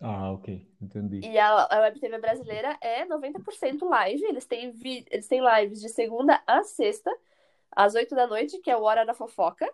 Ah, 0.00 0.30
ok, 0.32 0.66
entendi. 0.80 1.20
E 1.20 1.38
a, 1.38 1.66
a 1.70 1.80
Web 1.80 1.98
TV 1.98 2.18
brasileira 2.18 2.76
é 2.80 3.06
90% 3.06 3.88
live. 3.88 4.24
Eles 4.24 4.44
têm, 4.44 4.70
vi, 4.70 5.06
eles 5.10 5.26
têm 5.26 5.40
lives 5.40 5.80
de 5.80 5.88
segunda 5.88 6.42
a 6.46 6.62
sexta, 6.62 7.10
às 7.70 7.94
8 7.94 8.14
da 8.14 8.26
noite, 8.26 8.58
que 8.58 8.70
é 8.70 8.76
o 8.76 8.82
Hora 8.82 9.06
da 9.06 9.14
Fofoca. 9.14 9.68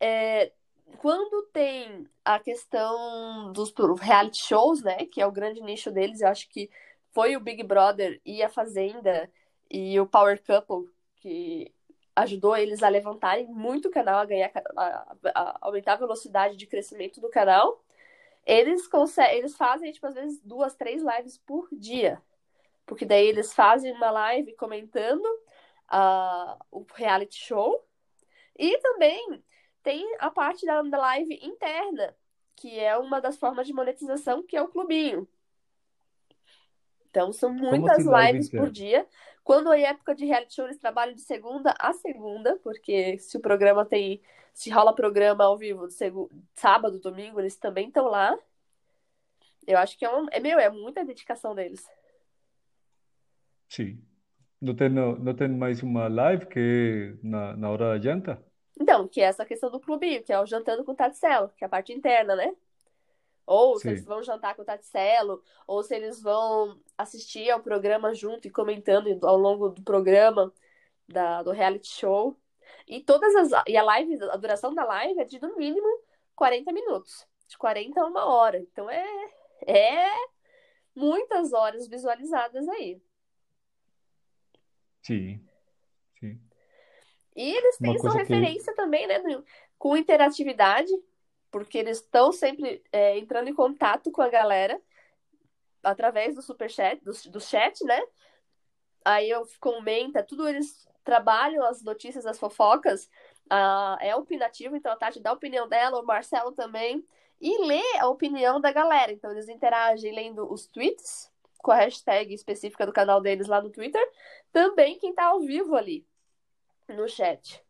É, 0.00 0.52
quando 0.98 1.46
tem 1.52 2.06
a 2.24 2.38
questão 2.40 3.52
dos 3.52 3.72
reality 4.00 4.44
shows, 4.44 4.82
né, 4.82 5.06
que 5.06 5.20
é 5.20 5.26
o 5.26 5.32
grande 5.32 5.60
nicho 5.60 5.90
deles, 5.90 6.20
eu 6.20 6.28
acho 6.28 6.48
que 6.48 6.70
foi 7.12 7.36
o 7.36 7.40
Big 7.40 7.62
Brother 7.62 8.20
e 8.24 8.42
a 8.42 8.48
Fazenda 8.48 9.30
e 9.70 9.98
o 10.00 10.06
Power 10.06 10.42
Couple 10.44 10.90
que 11.16 11.72
ajudou 12.22 12.56
eles 12.56 12.82
a 12.82 12.88
levantarem 12.88 13.46
muito 13.46 13.88
o 13.88 13.90
canal, 13.90 14.18
a 14.18 14.24
ganhar, 14.24 14.50
a, 14.76 15.16
a 15.34 15.58
aumentar 15.60 15.94
a 15.94 15.96
velocidade 15.96 16.56
de 16.56 16.66
crescimento 16.66 17.20
do 17.20 17.30
canal. 17.30 17.84
Eles 18.44 18.86
conseguem, 18.86 19.38
eles 19.38 19.56
fazem, 19.56 19.92
tipo, 19.92 20.06
às 20.06 20.14
vezes 20.14 20.40
duas, 20.42 20.74
três 20.74 21.02
lives 21.02 21.38
por 21.38 21.68
dia. 21.72 22.20
Porque 22.86 23.04
daí 23.04 23.26
eles 23.26 23.52
fazem 23.52 23.92
uma 23.92 24.10
live 24.10 24.54
comentando 24.54 25.26
uh, 25.92 26.56
o 26.70 26.86
reality 26.94 27.36
show. 27.36 27.84
E 28.58 28.78
também 28.78 29.42
tem 29.82 30.16
a 30.18 30.30
parte 30.30 30.66
da 30.66 30.80
live 30.80 31.38
interna, 31.42 32.16
que 32.56 32.78
é 32.78 32.96
uma 32.96 33.20
das 33.20 33.36
formas 33.36 33.66
de 33.66 33.72
monetização, 33.72 34.42
que 34.42 34.56
é 34.56 34.62
o 34.62 34.68
clubinho. 34.68 35.28
Então, 37.10 37.32
são 37.32 37.52
muitas 37.52 38.04
lives 38.04 38.50
por 38.50 38.70
dia. 38.70 39.06
Quando 39.48 39.72
é 39.72 39.80
época 39.80 40.14
de 40.14 40.26
reality 40.26 40.56
show, 40.56 40.66
eles 40.66 40.76
trabalham 40.76 41.14
de 41.14 41.22
segunda 41.22 41.74
a 41.78 41.94
segunda, 41.94 42.56
porque 42.62 43.16
se 43.16 43.38
o 43.38 43.40
programa 43.40 43.82
tem. 43.82 44.20
Se 44.52 44.68
rola 44.68 44.94
programa 44.94 45.42
ao 45.42 45.56
vivo 45.56 45.86
de 45.86 45.94
seg... 45.94 46.12
sábado, 46.54 47.00
domingo, 47.00 47.40
eles 47.40 47.56
também 47.56 47.88
estão 47.88 48.08
lá. 48.08 48.38
Eu 49.66 49.78
acho 49.78 49.98
que 49.98 50.04
é, 50.04 50.14
um, 50.14 50.26
é 50.30 50.38
meu, 50.38 50.58
é 50.58 50.68
muita 50.68 51.02
dedicação 51.02 51.54
deles. 51.54 51.82
Sim. 53.70 54.04
Não 54.60 54.74
tem, 54.74 54.90
não 54.90 55.34
tem 55.34 55.48
mais 55.48 55.82
uma 55.82 56.08
live 56.08 56.44
que 56.44 57.16
na, 57.22 57.56
na 57.56 57.70
hora 57.70 57.94
da 57.94 57.98
janta? 57.98 58.44
Então, 58.78 59.08
que 59.08 59.22
é 59.22 59.24
essa 59.24 59.46
questão 59.46 59.70
do 59.70 59.80
clubinho, 59.80 60.22
que 60.22 60.30
é 60.30 60.38
o 60.38 60.44
jantando 60.44 60.84
com 60.84 60.92
o 60.92 60.94
Taticelo, 60.94 61.48
que 61.56 61.64
é 61.64 61.66
a 61.66 61.70
parte 61.70 61.90
interna, 61.94 62.36
né? 62.36 62.54
Ou 63.48 63.76
se 63.76 63.84
Sim. 63.84 63.88
eles 63.88 64.04
vão 64.04 64.22
jantar 64.22 64.54
com 64.54 64.60
o 64.60 64.64
Taticelo, 64.64 65.42
ou 65.66 65.82
se 65.82 65.96
eles 65.96 66.20
vão 66.20 66.78
assistir 66.98 67.48
ao 67.48 67.60
programa 67.60 68.12
junto 68.12 68.46
e 68.46 68.50
comentando 68.50 69.08
ao 69.26 69.38
longo 69.38 69.70
do 69.70 69.82
programa 69.82 70.52
da, 71.08 71.42
do 71.42 71.50
reality 71.50 71.88
show. 71.88 72.38
E 72.86 73.00
todas 73.00 73.34
as. 73.34 73.64
E 73.66 73.74
a 73.74 73.82
live, 73.82 74.22
a 74.24 74.36
duração 74.36 74.74
da 74.74 74.84
live 74.84 75.18
é 75.18 75.24
de 75.24 75.40
no 75.40 75.56
mínimo 75.56 75.86
40 76.36 76.70
minutos. 76.74 77.26
De 77.48 77.56
40 77.56 77.98
a 77.98 78.06
uma 78.06 78.26
hora. 78.26 78.58
Então 78.58 78.90
é. 78.90 79.06
É 79.66 80.10
muitas 80.94 81.54
horas 81.54 81.88
visualizadas 81.88 82.68
aí. 82.68 83.00
Sim. 85.02 85.42
Sim. 86.20 86.38
E 87.34 87.56
eles 87.56 87.78
têm 87.78 87.98
sua 87.98 88.12
referência 88.12 88.74
que... 88.74 88.76
também, 88.76 89.06
né? 89.06 89.22
Com 89.78 89.96
interatividade 89.96 90.92
porque 91.50 91.78
eles 91.78 91.98
estão 91.98 92.32
sempre 92.32 92.82
é, 92.92 93.18
entrando 93.18 93.48
em 93.48 93.54
contato 93.54 94.10
com 94.10 94.22
a 94.22 94.28
galera 94.28 94.80
através 95.82 96.34
do 96.34 96.42
superchat, 96.42 97.02
do, 97.02 97.12
do 97.30 97.40
chat, 97.40 97.82
né? 97.84 98.00
Aí 99.04 99.30
eu 99.30 99.46
comenta, 99.60 100.22
tudo 100.22 100.48
eles 100.48 100.86
trabalham 101.04 101.64
as 101.64 101.82
notícias, 101.82 102.26
as 102.26 102.38
fofocas, 102.38 103.08
uh, 103.50 103.96
é 104.00 104.14
opinativo, 104.14 104.76
então 104.76 104.92
a 104.92 104.96
Tati 104.96 105.20
dá 105.20 105.30
a 105.30 105.34
opinião 105.34 105.66
dela, 105.66 106.00
o 106.00 106.04
Marcelo 106.04 106.52
também, 106.52 107.02
e 107.40 107.64
lê 107.64 107.82
a 107.98 108.08
opinião 108.08 108.60
da 108.60 108.72
galera. 108.72 109.12
Então 109.12 109.30
eles 109.30 109.48
interagem 109.48 110.12
lendo 110.14 110.52
os 110.52 110.66
tweets 110.66 111.32
com 111.58 111.70
a 111.70 111.76
hashtag 111.76 112.34
específica 112.34 112.84
do 112.84 112.92
canal 112.92 113.20
deles 113.20 113.48
lá 113.48 113.60
no 113.62 113.70
Twitter, 113.70 114.02
também 114.52 114.98
quem 114.98 115.14
tá 115.14 115.26
ao 115.26 115.40
vivo 115.40 115.74
ali 115.74 116.06
no 116.88 117.08
chat. 117.08 117.62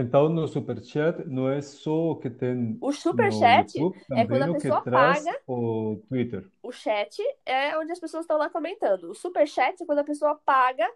Então, 0.00 0.30
no 0.30 0.48
Superchat 0.48 1.26
não 1.26 1.50
é 1.50 1.60
só 1.60 2.12
o 2.12 2.16
que 2.16 2.30
tem 2.30 2.78
O 2.80 2.90
Superchat 2.90 3.78
YouTube, 3.78 4.02
é 4.12 4.26
quando 4.26 4.42
a 4.42 4.50
o 4.50 4.54
que 4.54 4.62
pessoa 4.62 4.80
traz 4.80 5.24
paga. 5.24 5.40
o 5.46 6.02
Twitter. 6.08 6.50
O 6.62 6.72
chat 6.72 7.18
é 7.44 7.76
onde 7.76 7.92
as 7.92 8.00
pessoas 8.00 8.24
estão 8.24 8.38
lá 8.38 8.48
comentando. 8.48 9.10
O 9.10 9.14
Superchat 9.14 9.82
é 9.82 9.86
quando 9.86 9.98
a 9.98 10.04
pessoa 10.04 10.34
paga, 10.36 10.90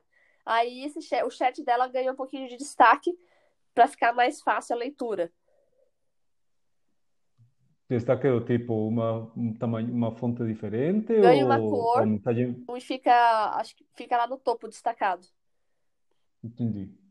aí 0.44 0.84
esse 0.84 1.02
chat, 1.02 1.22
o 1.22 1.30
chat 1.30 1.62
dela 1.62 1.86
ganha 1.86 2.12
um 2.12 2.16
pouquinho 2.16 2.48
de 2.48 2.56
destaque 2.56 3.14
para 3.74 3.86
ficar 3.86 4.14
mais 4.14 4.40
fácil 4.40 4.74
a 4.74 4.78
leitura. 4.78 5.30
Destaque 7.90 8.26
do 8.30 8.40
tipo 8.40 8.88
uma, 8.88 9.30
um 9.36 9.52
tamanho, 9.52 9.92
uma 9.92 10.10
fonte 10.16 10.42
diferente 10.46 11.20
Ganha 11.20 11.44
uma 11.44 11.58
ou 11.58 11.70
cor 11.70 12.02
a 12.02 12.06
mensagem. 12.06 12.64
e 12.74 12.80
fica, 12.80 13.56
acho 13.56 13.76
que 13.76 13.84
fica 13.94 14.16
lá 14.16 14.26
no 14.26 14.38
topo 14.38 14.66
destacado. 14.66 15.26
Entendi. 16.42 17.03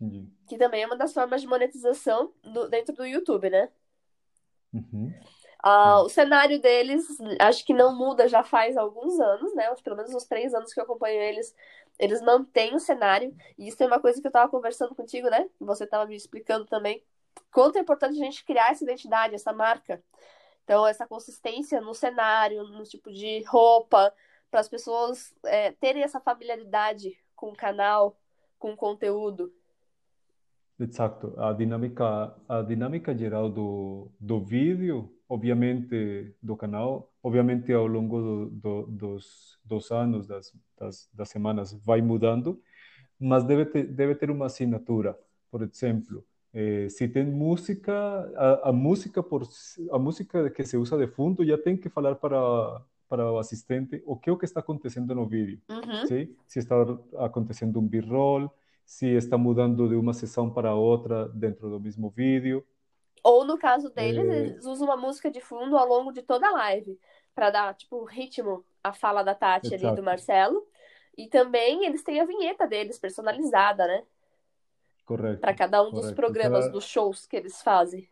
Entendi. 0.00 0.28
Que 0.46 0.58
também 0.58 0.82
é 0.82 0.86
uma 0.86 0.96
das 0.96 1.12
formas 1.12 1.40
de 1.40 1.46
monetização 1.46 2.32
do- 2.42 2.68
dentro 2.68 2.94
do 2.94 3.06
YouTube, 3.06 3.48
né? 3.50 3.68
Uhum. 4.72 5.12
Ah, 5.62 6.02
o 6.02 6.08
cenário 6.08 6.60
deles, 6.60 7.06
acho 7.40 7.64
que 7.64 7.72
não 7.72 7.96
muda 7.96 8.28
já 8.28 8.42
faz 8.42 8.76
alguns 8.76 9.18
anos, 9.18 9.54
né? 9.54 9.72
Pelo 9.82 9.96
menos 9.96 10.14
uns 10.14 10.24
três 10.24 10.52
anos 10.52 10.74
que 10.74 10.78
eu 10.80 10.84
acompanho 10.84 11.20
eles, 11.22 11.54
eles 11.98 12.20
mantêm 12.20 12.74
o 12.74 12.78
cenário. 12.80 13.34
E 13.56 13.68
isso 13.68 13.82
é 13.82 13.86
uma 13.86 14.00
coisa 14.00 14.20
que 14.20 14.26
eu 14.26 14.30
tava 14.32 14.50
conversando 14.50 14.94
contigo, 14.94 15.30
né? 15.30 15.48
Você 15.60 15.86
tava 15.86 16.04
me 16.06 16.16
explicando 16.16 16.66
também. 16.66 17.02
Quanto 17.50 17.76
é 17.76 17.80
importante 17.80 18.20
a 18.20 18.24
gente 18.24 18.44
criar 18.44 18.72
essa 18.72 18.84
identidade, 18.84 19.34
essa 19.34 19.52
marca. 19.52 20.02
Então, 20.64 20.86
essa 20.86 21.06
consistência 21.06 21.80
no 21.80 21.94
cenário, 21.94 22.64
no 22.64 22.82
tipo 22.84 23.12
de 23.12 23.42
roupa, 23.44 24.12
para 24.50 24.60
as 24.60 24.68
pessoas 24.68 25.34
é, 25.44 25.72
terem 25.72 26.02
essa 26.02 26.20
familiaridade 26.20 27.18
com 27.36 27.50
o 27.50 27.56
canal, 27.56 28.18
com 28.58 28.72
o 28.72 28.76
conteúdo. 28.76 29.52
Exato. 30.78 31.34
A 31.38 31.52
dinâmica, 31.52 32.34
a 32.48 32.62
dinâmica 32.62 33.16
geral 33.16 33.48
do, 33.50 34.10
do 34.18 34.40
vídeo, 34.44 35.10
obviamente, 35.28 36.34
do 36.42 36.56
canal, 36.56 37.12
obviamente 37.22 37.72
ao 37.72 37.86
longo 37.86 38.20
do, 38.20 38.50
do, 38.50 38.86
dos, 38.88 39.58
dos 39.64 39.90
anos, 39.92 40.26
das, 40.26 40.52
das, 40.78 41.08
das 41.12 41.28
semanas, 41.28 41.72
vai 41.84 42.02
mudando, 42.02 42.60
mas 43.18 43.44
deve 43.44 43.66
ter, 43.66 43.84
deve 43.86 44.14
ter 44.16 44.30
uma 44.30 44.46
assinatura. 44.46 45.18
Por 45.50 45.62
exemplo, 45.62 46.24
eh, 46.52 46.88
se 46.88 47.08
tem 47.08 47.24
música, 47.24 47.92
a, 48.36 48.70
a, 48.70 48.72
música 48.72 49.22
por 49.22 49.42
a 49.92 49.98
música 49.98 50.50
que 50.50 50.64
se 50.64 50.76
usa 50.76 50.96
de 50.98 51.06
fundo 51.06 51.44
já 51.44 51.56
tem 51.58 51.76
que 51.76 51.88
falar 51.88 52.16
para 52.16 52.82
para 53.08 53.30
o 53.30 53.38
assistente 53.38 54.02
o 54.06 54.16
que 54.16 54.30
é 54.30 54.32
o 54.32 54.36
que 54.38 54.44
está 54.46 54.60
acontecendo 54.60 55.14
no 55.14 55.26
vídeo, 55.28 55.60
Uhum. 55.68 56.06
sim? 56.06 56.34
Se 56.46 56.58
está 56.58 56.74
acontecendo 57.18 57.78
um 57.78 57.86
b-roll, 57.86 58.50
se 58.84 59.06
está 59.08 59.38
mudando 59.38 59.88
de 59.88 59.94
uma 59.96 60.12
sessão 60.14 60.50
para 60.52 60.74
outra 60.74 61.28
dentro 61.30 61.70
do 61.70 61.80
mesmo 61.80 62.10
vídeo. 62.10 62.64
Ou 63.22 63.44
no 63.44 63.58
caso 63.58 63.90
deles, 63.90 64.28
É, 64.28 64.28
eles 64.28 64.64
usam 64.66 64.86
uma 64.86 64.96
música 64.96 65.30
de 65.30 65.40
fundo 65.40 65.76
ao 65.76 65.86
longo 65.88 66.12
de 66.12 66.22
toda 66.22 66.46
a 66.48 66.50
live, 66.52 66.98
para 67.34 67.50
dar, 67.50 67.74
tipo, 67.74 68.04
ritmo 68.04 68.64
à 68.82 68.92
fala 68.92 69.22
da 69.22 69.34
Tati 69.34 69.74
ali, 69.74 69.90
do 69.92 70.02
exato, 70.02 70.02
Marcelo. 70.02 70.66
E 71.16 71.28
também 71.28 71.86
eles 71.86 72.02
têm 72.02 72.20
a 72.20 72.26
vinheta 72.26 72.66
deles 72.66 72.98
personalizada, 72.98 73.86
né? 73.86 74.04
Para 75.40 75.54
correto, 75.54 75.54
cada 75.54 75.80
um 75.82 75.92
dos 75.92 76.10
correto. 76.10 76.10
programas, 76.10 76.66
Cada, 76.66 76.68
dos 76.68 76.84
shows 76.86 77.24
que 77.26 77.36
eles 77.36 77.62
fazem. 77.62 78.10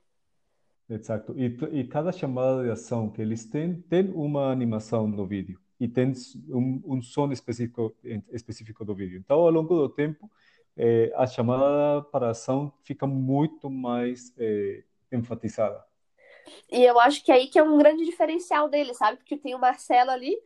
exato. 0.89 1.35
E, 1.39 1.47
e 1.81 1.85
cada 1.87 2.13
chamada 2.13 2.63
de 2.65 2.71
ação 2.71 3.11
que 3.11 3.21
eles 3.23 3.47
têm, 3.47 3.81
tem 3.83 4.11
uma 4.11 4.51
animação 4.51 5.07
no 5.09 5.27
vídeo 5.27 5.61
e 5.81 5.89
tem 5.89 6.13
um, 6.49 6.81
um 6.85 7.03
som 7.03 7.31
específico, 7.33 7.95
específico 8.31 8.85
do 8.85 8.95
vídeo. 8.95 9.19
Então, 9.19 9.41
ao 9.41 9.51
longo 9.51 9.75
do 9.75 9.89
tempo, 9.89 10.31
eh, 10.77 11.13
a 11.17 11.27
chamada 11.27 12.03
para 12.11 12.31
ação 12.31 12.73
fica 12.85 13.07
muito 13.07 13.71
mais 13.71 14.33
eh, 14.39 14.85
enfatizada. 15.13 15.85
E 16.71 16.83
eu 16.85 16.99
acho 16.99 17.25
que 17.25 17.33
aí 17.33 17.49
que 17.49 17.59
é 17.59 17.63
um 17.63 17.79
grande 17.79 18.05
diferencial 18.05 18.69
deles, 18.69 18.97
sabe? 18.97 19.19
Porque 19.19 19.37
tem 19.37 19.55
o 19.55 19.59
Marcelo 19.59 20.11
ali 20.11 20.37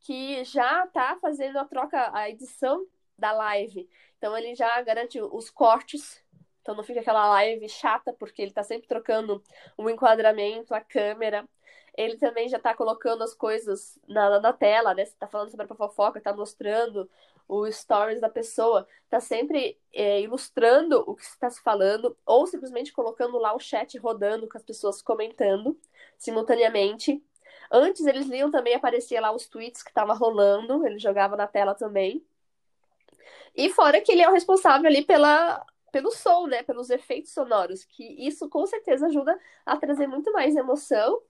que 0.00 0.44
já 0.44 0.86
tá 0.88 1.16
fazendo 1.20 1.58
a 1.58 1.64
troca, 1.64 2.10
a 2.14 2.28
edição 2.28 2.86
da 3.18 3.32
live. 3.32 3.88
Então 4.18 4.36
ele 4.36 4.54
já 4.54 4.80
garante 4.82 5.20
os 5.20 5.50
cortes 5.50 6.22
Então 6.62 6.76
não 6.76 6.84
fica 6.84 7.00
aquela 7.00 7.28
live 7.30 7.68
chata, 7.70 8.12
porque 8.14 8.42
ele 8.42 8.52
tá 8.52 8.64
sempre 8.64 8.88
trocando 8.88 9.42
o 9.78 9.90
enquadramento, 9.90 10.74
a 10.74 10.82
câmera. 10.82 11.48
Ele 11.96 12.16
também 12.18 12.48
já 12.48 12.58
tá 12.60 12.74
colocando 12.74 13.22
as 13.24 13.34
coisas 13.34 13.98
na, 14.08 14.40
na 14.40 14.52
tela, 14.52 14.94
né? 14.94 15.04
Você 15.06 15.16
tá 15.18 15.28
falando 15.28 15.50
sobre 15.50 15.66
a 15.70 15.76
fofoca, 15.76 16.20
tá 16.20 16.34
mostrando 16.34 17.10
o 17.48 17.70
stories 17.70 18.20
da 18.20 18.28
pessoa, 18.28 18.86
tá 19.08 19.20
sempre 19.20 19.78
é, 19.92 20.20
ilustrando 20.20 21.04
o 21.06 21.14
que 21.14 21.22
está 21.22 21.48
se 21.50 21.60
falando, 21.62 22.16
ou 22.24 22.46
simplesmente 22.46 22.92
colocando 22.92 23.38
lá 23.38 23.54
o 23.54 23.60
chat 23.60 23.96
rodando 23.98 24.48
com 24.48 24.56
as 24.56 24.64
pessoas 24.64 25.02
comentando 25.02 25.78
simultaneamente. 26.16 27.22
Antes 27.70 28.06
eles 28.06 28.26
liam 28.26 28.50
também, 28.50 28.74
aparecia 28.74 29.20
lá 29.20 29.32
os 29.32 29.46
tweets 29.46 29.82
que 29.82 29.92
tava 29.92 30.14
rolando, 30.14 30.86
ele 30.86 30.98
jogava 30.98 31.36
na 31.36 31.46
tela 31.46 31.74
também. 31.74 32.24
E 33.54 33.70
fora 33.70 34.00
que 34.00 34.12
ele 34.12 34.22
é 34.22 34.28
o 34.28 34.32
responsável 34.32 34.88
ali 34.88 35.04
pela, 35.04 35.64
pelo 35.92 36.10
som, 36.10 36.46
né? 36.46 36.62
Pelos 36.62 36.90
efeitos 36.90 37.32
sonoros, 37.32 37.84
que 37.84 38.04
isso 38.26 38.48
com 38.48 38.66
certeza 38.66 39.06
ajuda 39.06 39.38
a 39.64 39.76
trazer 39.76 40.06
muito 40.06 40.32
mais 40.32 40.56
emoção 40.56 41.20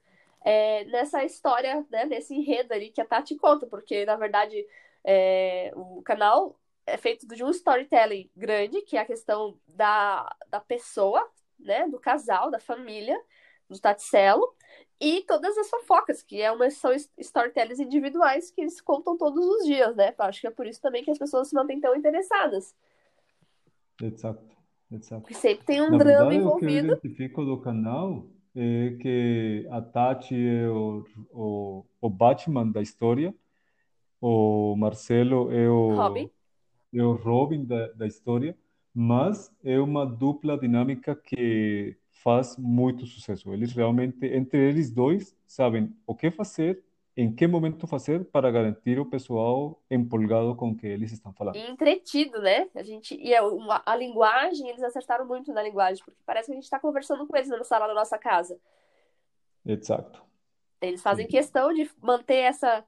é, 0.42 0.85
nessa 0.87 1.24
história, 1.24 1.85
né? 1.90 2.07
Nesse 2.07 2.35
enredo 2.35 2.72
ali 2.72 2.90
que 2.90 3.00
a 3.00 3.05
Tati 3.05 3.37
conta, 3.37 3.66
porque 3.66 4.07
na 4.07 4.16
verdade 4.16 4.66
é, 5.05 5.73
o 5.75 6.03
canal 6.03 6.59
é 6.87 6.97
feito 6.97 7.27
de 7.27 7.43
um 7.45 7.51
storytelling 7.51 8.31
grande, 8.37 8.83
que 8.83 8.97
é 8.97 9.01
a 9.01 9.07
questão 9.07 9.59
da, 9.69 10.35
da 10.49 10.61
pessoa, 10.61 11.27
né? 11.59 11.88
Do 11.88 11.99
casal, 11.99 12.51
da 12.51 12.59
família, 12.59 13.19
do 13.69 13.79
Taticelo, 13.81 14.55
e 15.01 15.23
todas 15.23 15.57
as 15.59 15.69
fofocas, 15.69 16.23
que 16.23 16.40
é 16.40 16.51
uma, 16.53 16.71
são 16.71 16.93
storytellings 17.19 17.81
individuais 17.81 18.51
que 18.51 18.61
eles 18.61 18.81
contam 18.81 19.17
todos 19.17 19.45
os 19.45 19.67
dias, 19.67 19.95
né? 19.97 20.14
Acho 20.19 20.40
que 20.40 20.47
é 20.47 20.51
por 20.51 20.67
isso 20.67 20.81
também 20.81 21.03
que 21.05 21.11
as 21.11 21.19
pessoas 21.19 21.49
se 21.49 21.55
mantêm 21.55 21.81
tão 21.81 21.95
interessadas. 21.95 22.75
Exato, 24.01 24.45
exato. 24.90 25.23
Porque 25.23 25.35
sempre 25.35 25.64
tem 25.67 25.81
um 25.83 25.90
Na 25.90 25.99
drama 25.99 26.31
verdade, 26.31 26.47
o 26.47 26.57
que 26.59 26.64
eu 26.64 26.71
envolvido. 26.71 26.87
identifico 26.93 27.45
do 27.45 27.61
canal 27.61 28.27
é 28.57 28.97
que 29.01 29.67
a 29.71 29.81
Tati 29.81 30.35
é 30.35 30.69
o, 30.69 31.05
o, 31.33 31.85
o 32.01 32.11
Batman 32.11 32.71
da 32.71 32.81
história, 32.81 33.35
o 34.27 34.75
Marcelo 34.77 35.53
é 35.53 35.69
Robin. 35.69 36.31
o, 36.93 36.99
é 36.99 37.03
o 37.03 37.13
Robin 37.13 37.65
da, 37.65 37.89
da 37.89 38.07
história, 38.07 38.57
mas 38.95 39.53
é 39.63 39.79
uma 39.79 40.07
dupla 40.07 40.57
dinâmica 40.59 41.15
que 41.15 41.95
faz 42.11 42.57
muito 42.57 43.05
sucesso. 43.05 43.53
Eles 43.53 43.73
realmente, 43.75 44.25
entre 44.27 44.67
eles 44.67 44.91
dois, 44.91 45.37
sabem 45.47 45.95
o 46.07 46.15
que 46.15 46.31
fazer, 46.31 46.83
em 47.15 47.35
que 47.35 47.47
momento 47.47 47.87
fazer 47.87 48.25
para 48.25 48.51
garantir 48.51 48.99
o 48.99 49.05
pessoal 49.05 49.79
empolgado 49.91 50.57
com 50.57 50.71
o 50.71 50.77
que 50.77 50.87
eles 50.87 51.13
estão 51.13 51.33
falando. 51.35 51.57
E 51.57 51.71
entretido, 51.71 52.41
né? 52.41 52.67
A 52.75 52.83
gente 52.83 53.15
e 53.17 53.35
a, 53.35 53.47
uma- 53.47 53.83
a 53.85 53.95
linguagem, 53.95 54.71
eles 54.71 54.83
acertaram 54.83 55.27
muito 55.27 55.53
na 55.53 55.63
linguagem, 55.63 56.03
porque 56.03 56.21
parece 56.25 56.47
que 56.47 56.53
a 56.53 56.55
gente 56.55 56.65
está 56.65 56.81
conversando 56.81 57.27
com 57.27 57.37
eles 57.37 57.51
na 57.51 57.63
sala 57.63 57.87
da 57.87 57.95
nossa 57.95 58.17
casa. 58.17 58.59
Exato. 59.67 60.23
Eles 60.81 61.03
fazem 61.03 61.27
Sim. 61.27 61.31
questão 61.33 61.73
de 61.75 61.91
manter 62.03 62.37
essa, 62.37 62.85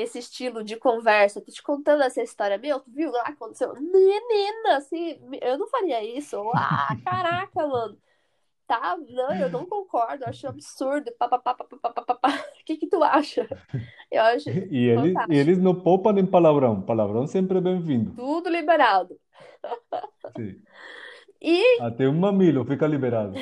esse 0.00 0.18
estilo 0.18 0.64
de 0.64 0.76
conversa. 0.76 1.40
Tô 1.40 1.50
te 1.50 1.62
contando 1.62 2.02
essa 2.02 2.22
história. 2.22 2.58
Meu, 2.58 2.80
tu 2.80 2.90
viu 2.90 3.10
lá 3.10 3.22
aconteceu? 3.22 3.74
Menina, 3.74 4.76
assim, 4.76 5.20
eu 5.40 5.58
não 5.58 5.68
faria 5.68 6.02
isso. 6.02 6.36
Ah, 6.54 6.88
caraca, 7.04 7.66
mano. 7.66 7.98
Tá, 8.66 8.96
não, 9.08 9.34
eu 9.34 9.50
não 9.50 9.66
concordo, 9.66 10.22
eu 10.22 10.28
acho 10.28 10.46
absurdo. 10.46 11.10
Pá, 11.18 11.28
pá, 11.28 11.38
pá, 11.38 11.54
pá, 11.54 11.64
pá, 11.64 11.90
pá, 11.90 12.02
pá, 12.02 12.14
pá. 12.14 12.28
O 12.60 12.62
que 12.64 12.76
que 12.76 12.86
tu 12.86 13.02
acha? 13.02 13.48
Eu 14.10 14.22
acho 14.22 14.48
E 14.70 14.86
eles, 14.86 15.14
e 15.28 15.36
eles 15.36 15.58
não 15.58 15.74
poupam 15.74 16.16
em 16.18 16.26
palavrão. 16.26 16.80
Palavrão 16.80 17.26
sempre 17.26 17.58
é 17.58 17.60
bem-vindo. 17.60 18.12
Tudo 18.14 18.48
liberado. 18.48 19.18
Sim. 20.36 20.62
E 21.42 21.80
Até 21.80 22.08
um 22.08 22.18
mamilo 22.18 22.64
fica 22.64 22.86
liberado. 22.86 23.34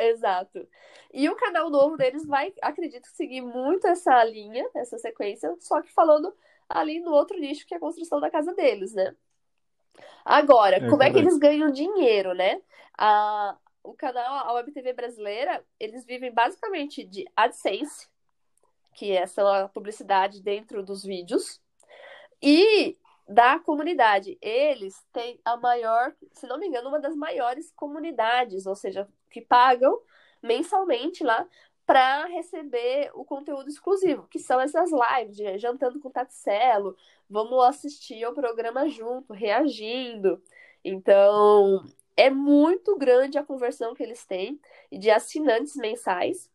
Exato. 0.00 0.66
E 1.12 1.28
o 1.28 1.36
canal 1.36 1.68
novo 1.70 1.96
deles 1.96 2.24
vai, 2.26 2.52
acredito, 2.62 3.06
seguir 3.08 3.40
muito 3.40 3.86
essa 3.86 4.22
linha, 4.24 4.68
essa 4.74 4.96
sequência, 4.98 5.54
só 5.58 5.82
que 5.82 5.92
falando 5.92 6.32
ali 6.68 7.00
no 7.00 7.10
outro 7.10 7.38
nicho, 7.38 7.66
que 7.66 7.74
é 7.74 7.76
a 7.76 7.80
construção 7.80 8.20
da 8.20 8.30
casa 8.30 8.54
deles, 8.54 8.94
né? 8.94 9.14
Agora, 10.24 10.76
É 10.76 10.88
como 10.88 11.02
é 11.02 11.10
que 11.10 11.18
eles 11.18 11.36
ganham 11.36 11.70
dinheiro, 11.72 12.32
né? 12.32 12.62
A, 12.96 13.56
o 13.82 13.92
canal, 13.94 14.48
a 14.48 14.52
Web 14.52 14.70
TV 14.70 14.92
brasileira, 14.92 15.64
eles 15.80 16.04
vivem 16.04 16.32
basicamente 16.32 17.02
de 17.02 17.26
AdSense, 17.34 18.08
que 18.94 19.10
é 19.10 19.22
essa 19.22 19.68
publicidade 19.74 20.40
dentro 20.42 20.82
dos 20.82 21.02
vídeos, 21.02 21.60
e 22.40 22.96
da 23.26 23.58
comunidade. 23.58 24.38
Eles 24.40 24.94
têm 25.12 25.40
a 25.44 25.56
maior, 25.56 26.14
se 26.32 26.46
não 26.46 26.58
me 26.58 26.66
engano, 26.66 26.88
uma 26.88 27.00
das 27.00 27.16
maiores 27.16 27.72
comunidades, 27.72 28.66
ou 28.66 28.76
seja, 28.76 29.08
que 29.30 29.40
pagam 29.40 29.98
mensalmente 30.42 31.22
lá 31.24 31.46
para 31.90 32.26
receber 32.26 33.10
o 33.14 33.24
conteúdo 33.24 33.68
exclusivo, 33.68 34.28
que 34.28 34.38
são 34.38 34.60
essas 34.60 34.90
lives 34.92 35.36
de 35.36 35.58
jantando 35.58 35.98
com 35.98 36.08
Tatselo, 36.08 36.96
vamos 37.28 37.64
assistir 37.64 38.22
ao 38.22 38.32
programa 38.32 38.88
junto, 38.88 39.32
reagindo. 39.32 40.40
Então, 40.84 41.84
é 42.16 42.30
muito 42.30 42.96
grande 42.96 43.38
a 43.38 43.44
conversão 43.44 43.92
que 43.92 44.04
eles 44.04 44.24
têm 44.24 44.60
de 44.92 45.10
assinantes 45.10 45.74
mensais. 45.74 46.48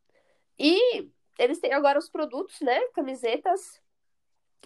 E 0.57 1.09
eles 1.37 1.59
têm 1.59 1.73
agora 1.73 1.99
os 1.99 2.09
produtos, 2.09 2.61
né? 2.61 2.79
Camisetas, 2.93 3.81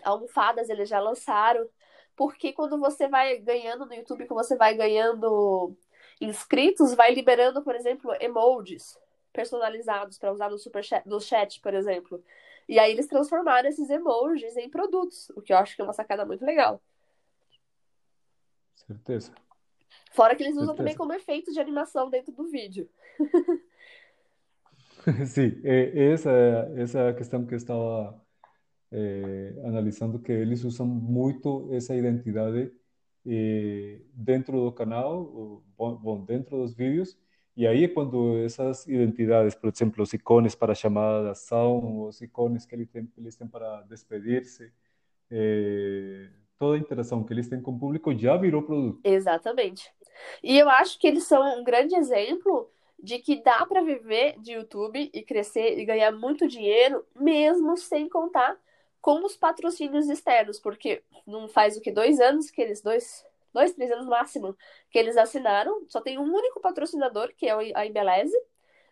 almofadas, 0.03 0.69
eles 0.69 0.87
já 0.87 0.99
lançaram. 0.99 1.67
Porque 2.15 2.53
quando 2.53 2.79
você 2.79 3.07
vai 3.07 3.39
ganhando 3.39 3.87
no 3.87 3.93
YouTube, 3.95 4.27
que 4.27 4.33
você 4.35 4.55
vai 4.55 4.75
ganhando 4.75 5.75
inscritos, 6.21 6.93
vai 6.93 7.11
liberando, 7.11 7.63
por 7.63 7.75
exemplo, 7.75 8.13
emojis 8.19 8.99
personalizados 9.31 10.17
para 10.17 10.31
usar 10.31 10.49
no 10.49 10.57
super 10.57 10.83
chat, 10.83 11.05
no 11.07 11.19
chat, 11.19 11.59
por 11.61 11.73
exemplo. 11.73 12.23
E 12.67 12.77
aí 12.77 12.91
eles 12.91 13.07
transformaram 13.07 13.69
esses 13.69 13.89
emojis 13.89 14.55
em 14.57 14.69
produtos, 14.69 15.29
o 15.31 15.41
que 15.41 15.51
eu 15.53 15.57
acho 15.57 15.75
que 15.75 15.81
é 15.81 15.85
uma 15.85 15.93
sacada 15.93 16.25
muito 16.25 16.45
legal. 16.45 16.81
Certeza. 18.75 19.33
Fora 20.11 20.35
que 20.35 20.43
eles 20.43 20.55
usam 20.55 20.75
também 20.75 20.93
Certeza. 20.93 20.97
como 20.97 21.13
efeito 21.13 21.51
de 21.51 21.59
animação 21.59 22.09
dentro 22.09 22.31
do 22.31 22.47
vídeo. 22.49 22.89
Sim, 25.27 25.61
essa, 25.63 26.31
é- 26.31 26.81
essa 26.81 26.99
é 26.99 27.09
a 27.09 27.13
questão 27.13 27.45
que 27.45 27.53
eu 27.53 27.57
estava 27.57 28.21
é, 28.91 29.53
analisando, 29.65 30.19
que 30.19 30.31
eles 30.31 30.63
usam 30.63 30.85
muito 30.85 31.69
essa 31.73 31.95
identidade 31.95 32.71
é, 33.25 34.01
dentro 34.13 34.65
do 34.65 34.71
canal, 34.71 35.63
bom, 35.77 36.23
dentro 36.25 36.57
dos 36.57 36.73
vídeos, 36.73 37.17
e 37.59 37.67
aí 37.67 37.89
quando 37.89 38.37
essas 38.37 38.87
identidades, 38.87 39.53
por 39.53 39.69
exemplo, 39.69 40.01
os 40.01 40.13
ícones 40.13 40.55
para 40.55 40.73
chamada 40.73 41.25
de 41.25 41.31
ação, 41.31 42.03
os 42.03 42.21
ícones 42.21 42.65
que 42.65 42.73
eles 42.73 42.87
têm, 42.87 43.11
eles 43.17 43.35
têm 43.35 43.45
para 43.45 43.81
despedir-se, 43.81 44.71
é, 45.29 46.29
toda 46.57 46.77
a 46.77 46.79
interação 46.79 47.21
que 47.21 47.33
eles 47.33 47.49
têm 47.49 47.61
com 47.61 47.71
o 47.71 47.77
público 47.77 48.17
já 48.17 48.37
virou 48.37 48.63
produto. 48.63 49.01
Exatamente. 49.03 49.91
E 50.41 50.57
eu 50.57 50.69
acho 50.69 50.97
que 50.97 51.05
eles 51.05 51.25
são 51.25 51.59
um 51.59 51.61
grande 51.61 51.95
exemplo 51.95 52.71
de 52.97 53.19
que 53.19 53.43
dá 53.43 53.65
para 53.65 53.81
viver 53.81 54.39
de 54.39 54.53
YouTube 54.53 55.09
e 55.13 55.21
crescer 55.21 55.77
e 55.77 55.83
ganhar 55.83 56.13
muito 56.13 56.47
dinheiro, 56.47 57.05
mesmo 57.13 57.75
sem 57.75 58.07
contar 58.07 58.57
com 59.01 59.25
os 59.25 59.35
patrocínios 59.35 60.07
externos, 60.07 60.61
porque 60.61 61.03
não 61.27 61.49
faz 61.49 61.75
o 61.75 61.81
que 61.81 61.91
dois 61.91 62.21
anos 62.21 62.49
que 62.49 62.61
eles 62.61 62.81
dois, 62.81 63.25
dois, 63.53 63.73
três 63.73 63.91
anos 63.91 64.05
no 64.05 64.11
máximo 64.11 64.57
que 64.89 64.97
eles 64.97 65.17
assinaram, 65.17 65.85
só 65.87 66.01
tem 66.01 66.17
um 66.17 66.33
único 66.33 66.59
patrocinador 66.59 67.33
que 67.35 67.47
é 67.47 67.75
a 67.75 67.85
Embeleze. 67.85 68.37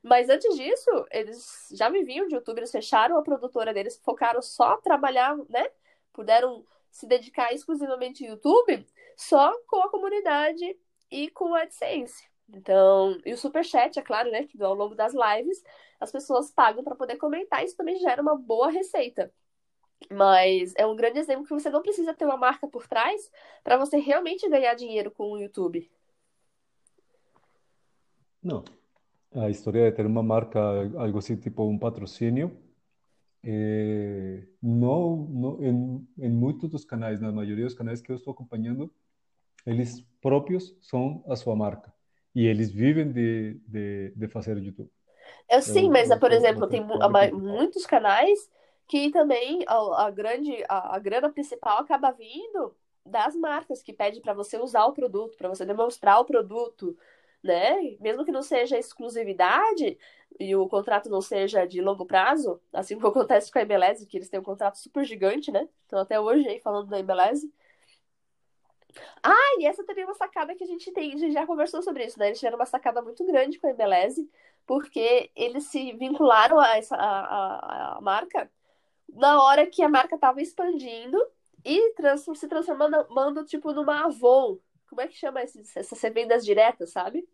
Mas 0.03 0.29
antes 0.29 0.55
disso, 0.55 0.89
eles 1.11 1.67
já 1.71 1.89
viviam 1.89 2.27
de 2.27 2.35
YouTube, 2.35 2.59
eles 2.59 2.71
fecharam 2.71 3.17
a 3.17 3.21
produtora 3.21 3.73
deles, 3.73 3.99
focaram 4.03 4.41
só 4.41 4.73
a 4.73 4.77
trabalhar, 4.77 5.35
né? 5.49 5.69
Puderam 6.13 6.65
se 6.91 7.05
dedicar 7.05 7.53
exclusivamente 7.53 8.23
ao 8.23 8.31
YouTube, 8.31 8.87
só 9.15 9.53
com 9.67 9.81
a 9.81 9.89
comunidade 9.89 10.77
e 11.11 11.29
com 11.31 11.51
o 11.51 11.55
AdSense. 11.55 12.23
Então, 12.49 13.19
e 13.25 13.33
o 13.33 13.37
Superchat, 13.37 13.99
é 13.99 14.01
claro, 14.01 14.31
né? 14.31 14.45
Que 14.45 14.61
ao 14.63 14.73
longo 14.73 14.95
das 14.95 15.13
lives 15.13 15.61
as 15.99 16.11
pessoas 16.11 16.51
pagam 16.51 16.83
para 16.83 16.95
poder 16.95 17.17
comentar, 17.17 17.63
isso 17.63 17.75
também 17.75 17.97
gera 17.97 18.21
uma 18.21 18.35
boa 18.35 18.69
receita. 18.69 19.33
Mas 20.11 20.73
é 20.77 20.85
um 20.85 20.95
grande 20.95 21.19
exemplo 21.19 21.45
que 21.45 21.53
você 21.53 21.69
não 21.69 21.81
precisa 21.81 22.13
ter 22.13 22.25
uma 22.25 22.37
marca 22.37 22.67
por 22.67 22.87
trás 22.87 23.31
para 23.63 23.77
você 23.77 23.97
realmente 23.97 24.47
ganhar 24.49 24.73
dinheiro 24.75 25.11
com 25.11 25.31
o 25.31 25.37
YouTube. 25.37 25.89
Não. 28.41 28.63
A 29.33 29.49
história 29.49 29.89
de 29.89 29.95
ter 29.95 30.05
uma 30.05 30.23
marca, 30.23 30.59
algo 30.97 31.17
assim, 31.17 31.35
tipo 31.35 31.63
um 31.67 31.77
patrocínio, 31.77 32.57
é, 33.43 34.43
não, 34.61 35.17
não, 35.29 35.63
em, 35.63 36.07
em 36.17 36.29
muitos 36.29 36.69
dos 36.69 36.85
canais, 36.85 37.19
na 37.19 37.31
maioria 37.31 37.65
dos 37.65 37.73
canais 37.73 38.01
que 38.01 38.11
eu 38.11 38.15
estou 38.15 38.33
acompanhando, 38.33 38.91
eles 39.65 40.01
próprios 40.21 40.75
são 40.81 41.23
a 41.27 41.35
sua 41.35 41.55
marca. 41.55 41.93
E 42.33 42.45
eles 42.45 42.71
vivem 42.71 43.11
de, 43.11 43.55
de, 43.67 44.13
de 44.15 44.27
fazer 44.27 44.57
YouTube. 44.57 44.89
Eu 45.49 45.61
sim, 45.61 45.85
Eu- 45.85 45.91
mas, 45.91 46.09
eu 46.09 46.19
por 46.19 46.29
sou 46.29 46.37
exemplo, 46.37 46.67
tem 46.67 46.83
muitos 47.33 47.85
canais 47.85 48.49
que 48.87 49.11
também 49.11 49.63
a, 49.67 50.05
a 50.05 50.11
grande 50.11 50.63
a, 50.69 50.95
a 50.95 50.99
grana 50.99 51.29
principal 51.29 51.79
acaba 51.79 52.11
vindo 52.11 52.75
das 53.05 53.35
marcas 53.35 53.81
que 53.81 53.93
pedem 53.93 54.21
para 54.21 54.33
você 54.33 54.57
usar 54.57 54.85
o 54.85 54.93
produto, 54.93 55.37
para 55.37 55.49
você 55.49 55.65
demonstrar 55.65 56.19
o 56.19 56.25
produto, 56.25 56.97
né? 57.43 57.97
Mesmo 57.99 58.25
que 58.25 58.31
não 58.31 58.41
seja 58.41 58.77
exclusividade 58.77 59.97
e 60.39 60.55
o 60.55 60.67
contrato 60.67 61.09
não 61.09 61.21
seja 61.21 61.65
de 61.65 61.81
longo 61.81 62.05
prazo, 62.05 62.61
assim 62.73 62.95
como 62.95 63.07
acontece 63.11 63.51
com 63.51 63.59
a 63.59 63.61
Embeleze, 63.61 64.05
que 64.05 64.17
eles 64.17 64.29
têm 64.29 64.39
um 64.39 64.43
contrato 64.43 64.77
super 64.77 65.05
gigante, 65.05 65.51
né? 65.51 65.67
Então 65.85 65.99
até 65.99 66.19
hoje 66.19 66.47
aí 66.47 66.59
falando 66.59 66.89
da 66.89 66.99
Embeleze. 66.99 67.51
Ah, 69.21 69.57
e 69.59 69.65
essa 69.65 69.83
também 69.83 70.03
é 70.03 70.07
uma 70.07 70.13
sacada 70.15 70.55
que 70.55 70.63
a 70.63 70.67
gente 70.67 70.91
tem, 70.91 71.13
a 71.13 71.17
gente 71.17 71.33
já 71.33 71.45
conversou 71.45 71.81
sobre 71.83 72.05
isso, 72.05 72.17
né? 72.19 72.27
Eles 72.27 72.39
tiveram 72.39 72.57
uma 72.57 72.65
sacada 72.65 73.01
muito 73.01 73.25
grande 73.25 73.59
com 73.59 73.67
a 73.67 73.71
Embeleze, 73.71 74.29
porque 74.65 75.31
eles 75.35 75.65
se 75.65 75.93
vincularam 75.93 76.59
a 76.59 76.77
essa 76.77 76.95
a, 76.95 77.95
a, 77.95 77.97
a 77.97 78.01
marca 78.01 78.49
na 79.09 79.41
hora 79.43 79.65
que 79.65 79.81
a 79.81 79.89
marca 79.89 80.15
estava 80.15 80.41
expandindo 80.41 81.17
e 81.63 81.93
trans, 81.93 82.25
se 82.35 82.47
transformando 82.47 83.45
tipo 83.45 83.73
numa 83.73 84.05
Avon. 84.05 84.57
Como 84.89 85.01
é 85.01 85.07
que 85.07 85.17
chama 85.17 85.41
esses, 85.43 85.75
essas 85.75 86.01
vendas 86.13 86.45
diretas, 86.45 86.91
sabe? 86.91 87.27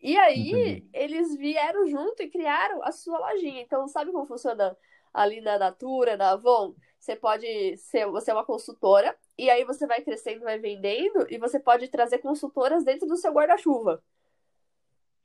E 0.00 0.16
aí 0.16 0.50
Entendi. 0.50 0.88
eles 0.92 1.36
vieram 1.36 1.86
junto 1.86 2.22
e 2.22 2.30
criaram 2.30 2.82
a 2.82 2.92
sua 2.92 3.18
lojinha. 3.18 3.60
Então, 3.60 3.86
sabe 3.88 4.12
como 4.12 4.26
funciona 4.26 4.76
ali 5.12 5.40
na 5.40 5.58
Natura, 5.58 6.16
na 6.16 6.30
Avon? 6.30 6.74
Você 6.98 7.16
pode 7.16 7.76
ser, 7.76 8.06
você 8.06 8.30
é 8.30 8.34
uma 8.34 8.44
consultora, 8.44 9.16
e 9.36 9.48
aí 9.50 9.64
você 9.64 9.86
vai 9.86 10.00
crescendo, 10.02 10.42
vai 10.44 10.58
vendendo, 10.58 11.26
e 11.30 11.38
você 11.38 11.58
pode 11.58 11.88
trazer 11.88 12.18
consultoras 12.18 12.84
dentro 12.84 13.06
do 13.06 13.16
seu 13.16 13.32
guarda-chuva. 13.32 14.02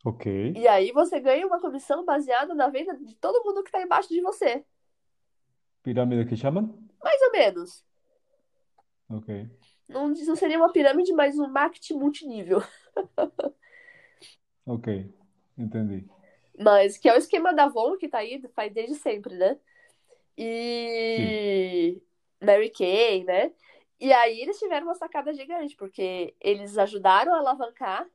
Ok. 0.05 0.53
E 0.55 0.67
aí 0.67 0.91
você 0.91 1.19
ganha 1.19 1.47
uma 1.47 1.59
comissão 1.59 2.03
baseada 2.03 2.53
na 2.53 2.67
venda 2.67 2.95
de 2.97 3.15
todo 3.15 3.43
mundo 3.43 3.63
que 3.63 3.69
está 3.69 3.81
embaixo 3.81 4.09
de 4.09 4.21
você. 4.21 4.63
Pirâmide 5.84 6.25
que 6.27 6.36
chamam? 6.36 6.73
Mais 7.03 7.21
ou 7.21 7.31
menos. 7.31 7.86
Ok. 9.09 9.49
Não, 9.88 10.07
não 10.09 10.36
seria 10.36 10.57
uma 10.57 10.71
pirâmide, 10.71 11.11
mas 11.13 11.38
um 11.38 11.47
marketing 11.47 11.95
multinível. 11.95 12.63
Ok. 14.65 15.13
Entendi. 15.57 16.07
Mas 16.57 16.97
que 16.97 17.09
é 17.09 17.13
o 17.13 17.17
esquema 17.17 17.53
da 17.53 17.65
Avon 17.65 17.97
que 17.97 18.07
tá 18.07 18.19
aí, 18.19 18.41
faz 18.55 18.71
desde 18.73 18.95
sempre, 18.95 19.36
né? 19.36 19.59
E 20.38 22.01
Mary 22.41 22.69
Kay, 22.69 23.25
né? 23.25 23.51
E 23.99 24.11
aí 24.13 24.41
eles 24.41 24.57
tiveram 24.59 24.88
uma 24.88 24.95
sacada 24.95 25.34
gigante, 25.34 25.75
porque 25.75 26.34
eles 26.39 26.77
ajudaram 26.77 27.34
a 27.34 27.39
alavancar 27.39 28.07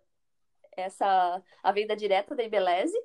essa 0.77 1.43
a 1.63 1.73
venda 1.73 1.97
direta 1.97 2.35
da 2.35 2.45
Embeleze 2.45 2.97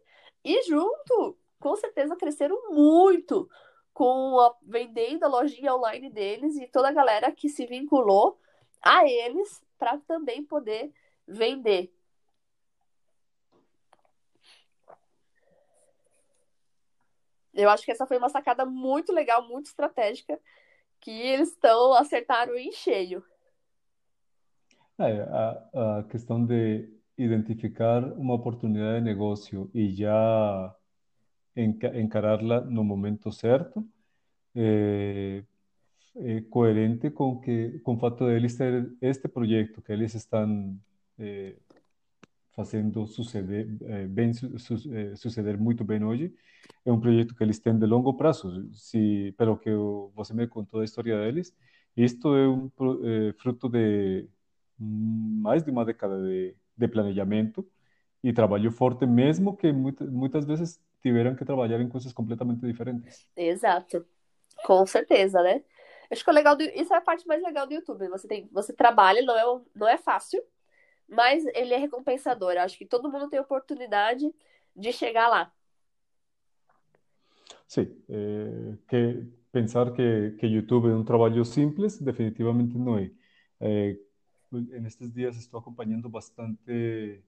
e 0.43 0.61
junto, 0.63 1.37
com 1.59 1.75
certeza, 1.75 2.15
cresceram 2.15 2.71
muito 2.71 3.49
com 3.93 4.39
a, 4.39 4.55
vendendo 4.63 5.23
a 5.23 5.27
lojinha 5.27 5.75
online 5.75 6.09
deles 6.09 6.57
e 6.57 6.67
toda 6.67 6.89
a 6.89 6.93
galera 6.93 7.31
que 7.31 7.47
se 7.47 7.65
vinculou 7.65 8.39
a 8.81 9.07
eles 9.07 9.63
para 9.77 9.97
também 9.99 10.43
poder 10.43 10.91
vender. 11.27 11.93
Eu 17.53 17.69
acho 17.69 17.85
que 17.85 17.91
essa 17.91 18.07
foi 18.07 18.17
uma 18.17 18.29
sacada 18.29 18.65
muito 18.65 19.13
legal, 19.13 19.47
muito 19.47 19.67
estratégica, 19.67 20.39
que 20.99 21.11
eles 21.11 21.49
estão 21.49 21.93
acertaram 21.93 22.55
em 22.55 22.71
cheio. 22.71 23.23
É, 24.97 25.21
a, 25.21 25.99
a 25.99 26.03
questão 26.03 26.43
de 26.43 26.89
identificar 27.17 28.03
uma 28.13 28.33
oportunidade 28.33 28.99
de 28.99 29.05
negócio 29.05 29.69
e 29.73 29.89
já 29.93 30.75
encararla 31.55 32.61
no 32.61 32.83
momento 32.83 33.31
certo 33.31 33.87
é, 34.55 35.43
é 36.17 36.41
coerente 36.41 37.11
com 37.11 37.39
que 37.41 37.79
com 37.79 37.95
o 37.95 37.99
fato 37.99 38.25
de 38.27 38.35
eles 38.35 38.55
ter 38.57 38.91
este 39.01 39.27
projeto 39.27 39.81
que 39.81 39.91
eles 39.93 40.13
estão 40.15 40.79
é, 41.19 41.55
fazendo 42.51 43.07
suceder 43.07 43.67
bem 44.09 44.33
su- 44.33 44.57
suceder 45.17 45.57
muito 45.57 45.83
bem 45.83 46.03
hoje 46.03 46.33
que 47.37 47.43
eles 47.43 47.59
têm 47.59 47.77
de 47.77 47.85
longo 47.85 48.13
prazo 48.15 48.69
se 48.73 49.33
pelo 49.37 49.57
que 49.57 49.71
você 50.15 50.33
me 50.33 50.47
contou 50.47 50.79
da 50.79 50.85
história 50.85 51.17
deles 51.19 51.55
isto 51.95 52.35
é 52.35 52.47
um 52.47 52.69
fruto 53.37 53.69
de 53.69 54.27
mais 54.79 55.63
de 55.63 55.71
uma 55.71 55.85
década 55.85 56.21
de, 56.21 56.55
de 56.77 56.87
planejamento 56.87 57.65
e 58.23 58.33
trabalho 58.33 58.71
forte 58.71 59.05
mesmo 59.05 59.55
que 59.57 59.71
muitas 59.71 60.09
muitas 60.09 60.45
vezes 60.45 60.79
tiveram 61.03 61.35
que 61.35 61.45
trabalhar 61.45 61.79
em 61.81 61.89
coisas 61.89 62.13
completamente 62.13 62.65
diferentes 62.65 63.27
Exato. 63.35 64.05
Com 64.65 64.85
certeza, 64.85 65.41
né? 65.41 65.63
Acho 66.09 66.23
que 66.23 66.29
o 66.29 66.33
legal 66.33 66.55
do, 66.55 66.63
isso 66.63 66.93
é 66.93 66.97
a 66.97 67.01
parte 67.01 67.27
mais 67.27 67.41
legal 67.41 67.67
do 67.67 67.73
YouTube. 67.73 68.07
Você 68.09 68.27
tem, 68.27 68.47
você 68.51 68.71
trabalha, 68.71 69.21
não 69.21 69.35
é, 69.37 69.61
não 69.75 69.87
é 69.87 69.97
fácil, 69.97 70.41
mas 71.07 71.45
ele 71.47 71.73
é 71.73 71.77
recompensador. 71.77 72.53
Eu 72.53 72.61
acho 72.61 72.77
que 72.77 72.85
todo 72.85 73.11
mundo 73.11 73.29
tem 73.29 73.39
oportunidade 73.39 74.33
de 74.75 74.93
chegar 74.93 75.27
lá. 75.27 75.51
Sí, 77.67 77.81
eh, 78.09 78.77
que 78.87 79.25
pensar 79.51 79.91
que, 79.93 80.35
que 80.39 80.45
YouTube 80.45 80.89
é 80.89 80.95
um 80.95 81.03
trabalho 81.03 81.43
simples, 81.43 81.99
definitivamente 81.99 82.77
não 82.77 82.97
é. 82.97 83.11
Eh, 83.59 83.97
en 84.51 84.85
estes 84.85 85.11
dias 85.11 85.35
estou 85.37 85.59
acompanhando 85.59 86.09
bastante 86.09 87.23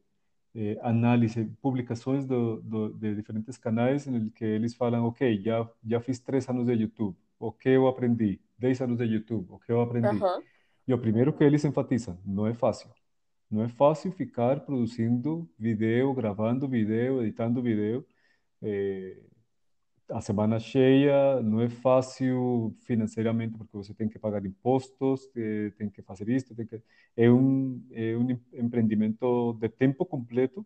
eh, 0.56 0.80
análise, 0.82 1.46
publicações 1.62 2.26
do, 2.26 2.62
do, 2.62 2.94
de 2.94 3.16
diferentes 3.16 3.58
canais 3.58 4.08
em 4.08 4.30
que 4.30 4.46
eles 4.46 4.76
falam, 4.76 5.06
ok, 5.06 5.42
já, 5.42 5.70
já 5.86 6.02
fiz 6.02 6.20
três 6.20 6.48
anos 6.50 6.68
de 6.68 6.74
YouTube, 6.74 7.18
o 7.40 7.52
que 7.52 7.70
eu 7.70 7.88
aprendi? 7.88 8.42
Dez 8.58 8.82
anos 8.82 8.98
de 9.00 9.06
YouTube, 9.06 9.48
o 9.52 9.60
que 9.60 9.72
eu 9.72 9.82
aprendi? 9.82 10.26
Aham. 10.26 10.44
E 10.88 10.94
o 10.94 11.00
primeiro 11.00 11.34
que 11.34 11.44
eles 11.44 11.66
enfatizam, 11.66 12.20
não 12.26 12.48
é 12.48 12.54
fácil. 12.54 12.90
Não 13.50 13.64
é 13.64 13.70
fácil 13.70 14.12
ficar 14.12 14.62
produzindo 14.66 15.50
vídeo, 15.58 16.14
gravando 16.14 16.68
vídeo, 16.68 17.22
editando 17.24 17.62
vídeo. 17.62 18.06
eh, 18.62 19.18
a 20.10 20.22
semana 20.22 20.60
cheia, 20.60 21.42
não 21.42 21.62
é 21.62 21.70
fácil 21.70 22.76
financeiramente, 22.82 23.58
porque 23.58 23.76
você 23.76 23.94
tem 23.94 24.08
que 24.08 24.20
pagar 24.20 24.46
impostos, 24.46 25.30
eh, 25.36 25.72
tem 25.78 25.90
que 25.90 26.02
fazer 26.02 26.26
tem 26.56 26.66
que... 26.68 26.82
É 27.18 27.30
um, 27.30 27.82
é 27.92 28.16
um 28.16 28.30
empreendimento 28.54 29.54
de 29.60 29.70
tempo 29.70 30.06
completo, 30.06 30.66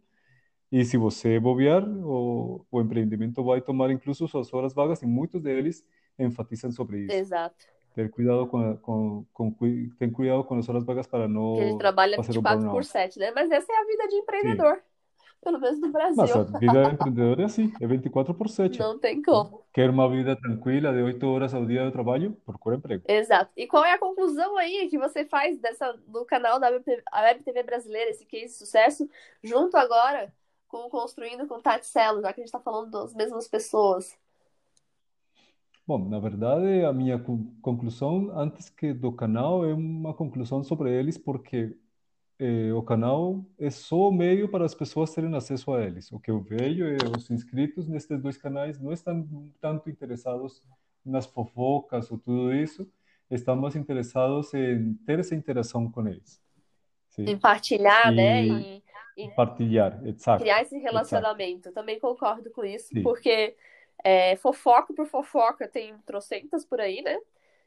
e 0.71 0.85
se 0.85 0.97
você 0.97 1.39
bobear, 1.39 1.83
o, 1.87 2.65
o 2.69 2.81
empreendimento 2.81 3.43
vai 3.43 3.61
tomar 3.61 3.89
incluso 3.91 4.27
suas 4.27 4.53
horas 4.53 4.73
vagas, 4.73 5.01
e 5.01 5.07
muitos 5.07 5.41
deles 5.41 5.85
enfatizam 6.17 6.71
sobre 6.71 7.05
isso. 7.05 7.13
Exato. 7.13 7.65
Ter 7.95 8.09
cuidado 8.11 8.45
com, 8.45 8.77
com, 8.77 9.25
com, 9.33 9.55
tem 9.97 10.11
cuidado 10.11 10.43
com 10.43 10.55
as 10.55 10.69
horas 10.69 10.83
vagas 10.83 11.07
para 11.07 11.27
não 11.27 11.77
trabalha 11.77 12.17
fazer 12.17 12.37
o 12.37 12.41
24 12.41 12.59
por 12.59 12.65
burnout. 12.65 12.87
7, 12.87 13.19
né? 13.19 13.31
Mas 13.31 13.49
essa 13.49 13.71
é 13.71 13.75
a 13.75 13.85
vida 13.85 14.07
de 14.07 14.21
Sim. 14.75 14.81
Empreendedor, 15.39 15.41
pelo 15.41 15.59
menos 15.59 15.79
no 15.79 15.91
Mas 16.15 16.31
Brasil. 16.31 16.35
a 16.35 16.43
vida 16.43 16.83
empreendedora 16.93 17.41
é 17.41 17.45
assim, 17.45 17.71
é 17.79 17.87
24 17.87 18.33
por 18.33 18.49
7. 18.49 18.79
Não 18.79 18.99
tem 18.99 19.21
como. 19.21 19.63
Quer 19.73 19.89
uma 19.89 20.09
vida 20.09 20.35
tranquila 20.35 20.91
de 20.93 21.01
8 21.01 21.27
horas 21.27 21.53
ao 21.53 21.65
dia 21.65 21.85
de 21.85 21.91
trabalho? 21.91 22.35
Procura 22.45 22.75
emprego. 22.75 23.03
Exato. 23.07 23.51
E 23.55 23.67
qual 23.67 23.85
é 23.85 23.93
a 23.93 23.99
conclusão 23.99 24.57
aí 24.57 24.87
que 24.89 24.97
você 24.97 25.25
faz 25.25 25.59
dessa, 25.59 25.93
do 26.07 26.25
canal 26.25 26.59
da 26.59 26.69
Web 26.69 26.83
TV, 27.43 27.63
brasileira, 27.63 28.09
esse 28.11 28.25
case 28.25 28.45
de 28.47 28.51
sucesso, 28.53 29.09
junto 29.43 29.77
agora 29.77 30.33
com 30.67 30.85
o 30.85 30.89
Construindo 30.89 31.47
com 31.47 31.59
Tati 31.61 31.85
Celo, 31.87 32.21
já 32.21 32.31
que 32.33 32.41
a 32.41 32.43
gente 32.43 32.47
está 32.49 32.59
falando 32.59 32.91
das 32.91 33.13
mesmas 33.13 33.47
pessoas? 33.47 34.17
Bom, 35.85 36.07
na 36.07 36.19
verdade, 36.19 36.85
a 36.85 36.93
minha 36.93 37.17
con- 37.19 37.51
conclusão, 37.61 38.29
antes 38.37 38.69
que 38.69 38.93
do 38.93 39.11
canal, 39.11 39.65
é 39.65 39.73
uma 39.73 40.13
conclusão 40.13 40.63
sobre 40.63 40.91
eles, 40.93 41.17
porque 41.17 41.75
eh, 42.39 42.73
o 42.73 42.81
canal 42.83 43.43
é 43.59 43.69
só 43.69 44.09
o 44.09 44.11
meio 44.11 44.49
para 44.49 44.65
as 44.65 44.73
pessoas 44.75 45.13
terem 45.13 45.33
acesso 45.35 45.71
a 45.73 45.83
eles. 45.85 46.11
O 46.11 46.19
que 46.19 46.31
eu 46.31 46.39
vejo 46.41 46.85
é 46.85 46.97
os 47.17 47.29
inscritos 47.29 47.87
nestes 47.87 48.21
dois 48.21 48.37
canais 48.37 48.79
não 48.79 48.93
estão 48.93 49.27
tanto 49.61 49.89
interessados 49.89 50.61
nas 51.05 51.25
fofocas 51.25 52.11
ou 52.11 52.17
tudo 52.17 52.53
isso, 52.53 52.87
estão 53.29 53.55
mais 53.55 53.75
interessados 53.75 54.53
em 54.53 54.93
ter 55.05 55.19
essa 55.19 55.35
interação 55.35 55.91
com 55.91 56.07
eles. 56.07 56.41
Em 57.25 57.35
Sim? 57.35 57.39
partilhar, 57.39 58.13
né? 58.13 58.45
E 58.45 58.81
E, 59.17 59.25
e 59.25 59.29
partilhar, 59.29 60.05
exato, 60.07 60.43
criar 60.43 60.61
esse 60.61 60.77
relacionamento. 60.77 61.71
Também 61.71 61.99
concordo 61.99 62.49
com 62.51 62.63
isso, 62.63 62.87
Sim, 62.87 63.03
porque 63.03 63.55
é, 64.03 64.35
fofoca 64.37 64.93
por 64.93 65.05
fofoca 65.07 65.67
tem 65.67 65.97
trocentas 66.05 66.65
por 66.65 66.79
aí, 66.79 67.01
né? 67.01 67.17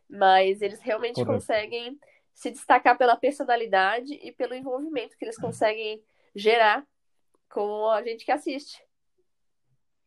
Mas 0.08 0.62
eles 0.62 0.80
realmente 0.80 1.14
correto. 1.16 1.32
conseguem 1.32 1.98
se 2.34 2.50
destacar 2.50 2.96
pela 2.98 3.16
personalidade 3.16 4.14
e 4.14 4.32
pelo 4.32 4.54
envolvimento 4.54 5.16
que 5.16 5.24
eles 5.24 5.38
conseguem 5.38 6.02
gerar 6.34 6.86
com 7.48 7.88
a 7.90 8.02
gente 8.02 8.24
que 8.24 8.32
assiste. 8.32 8.82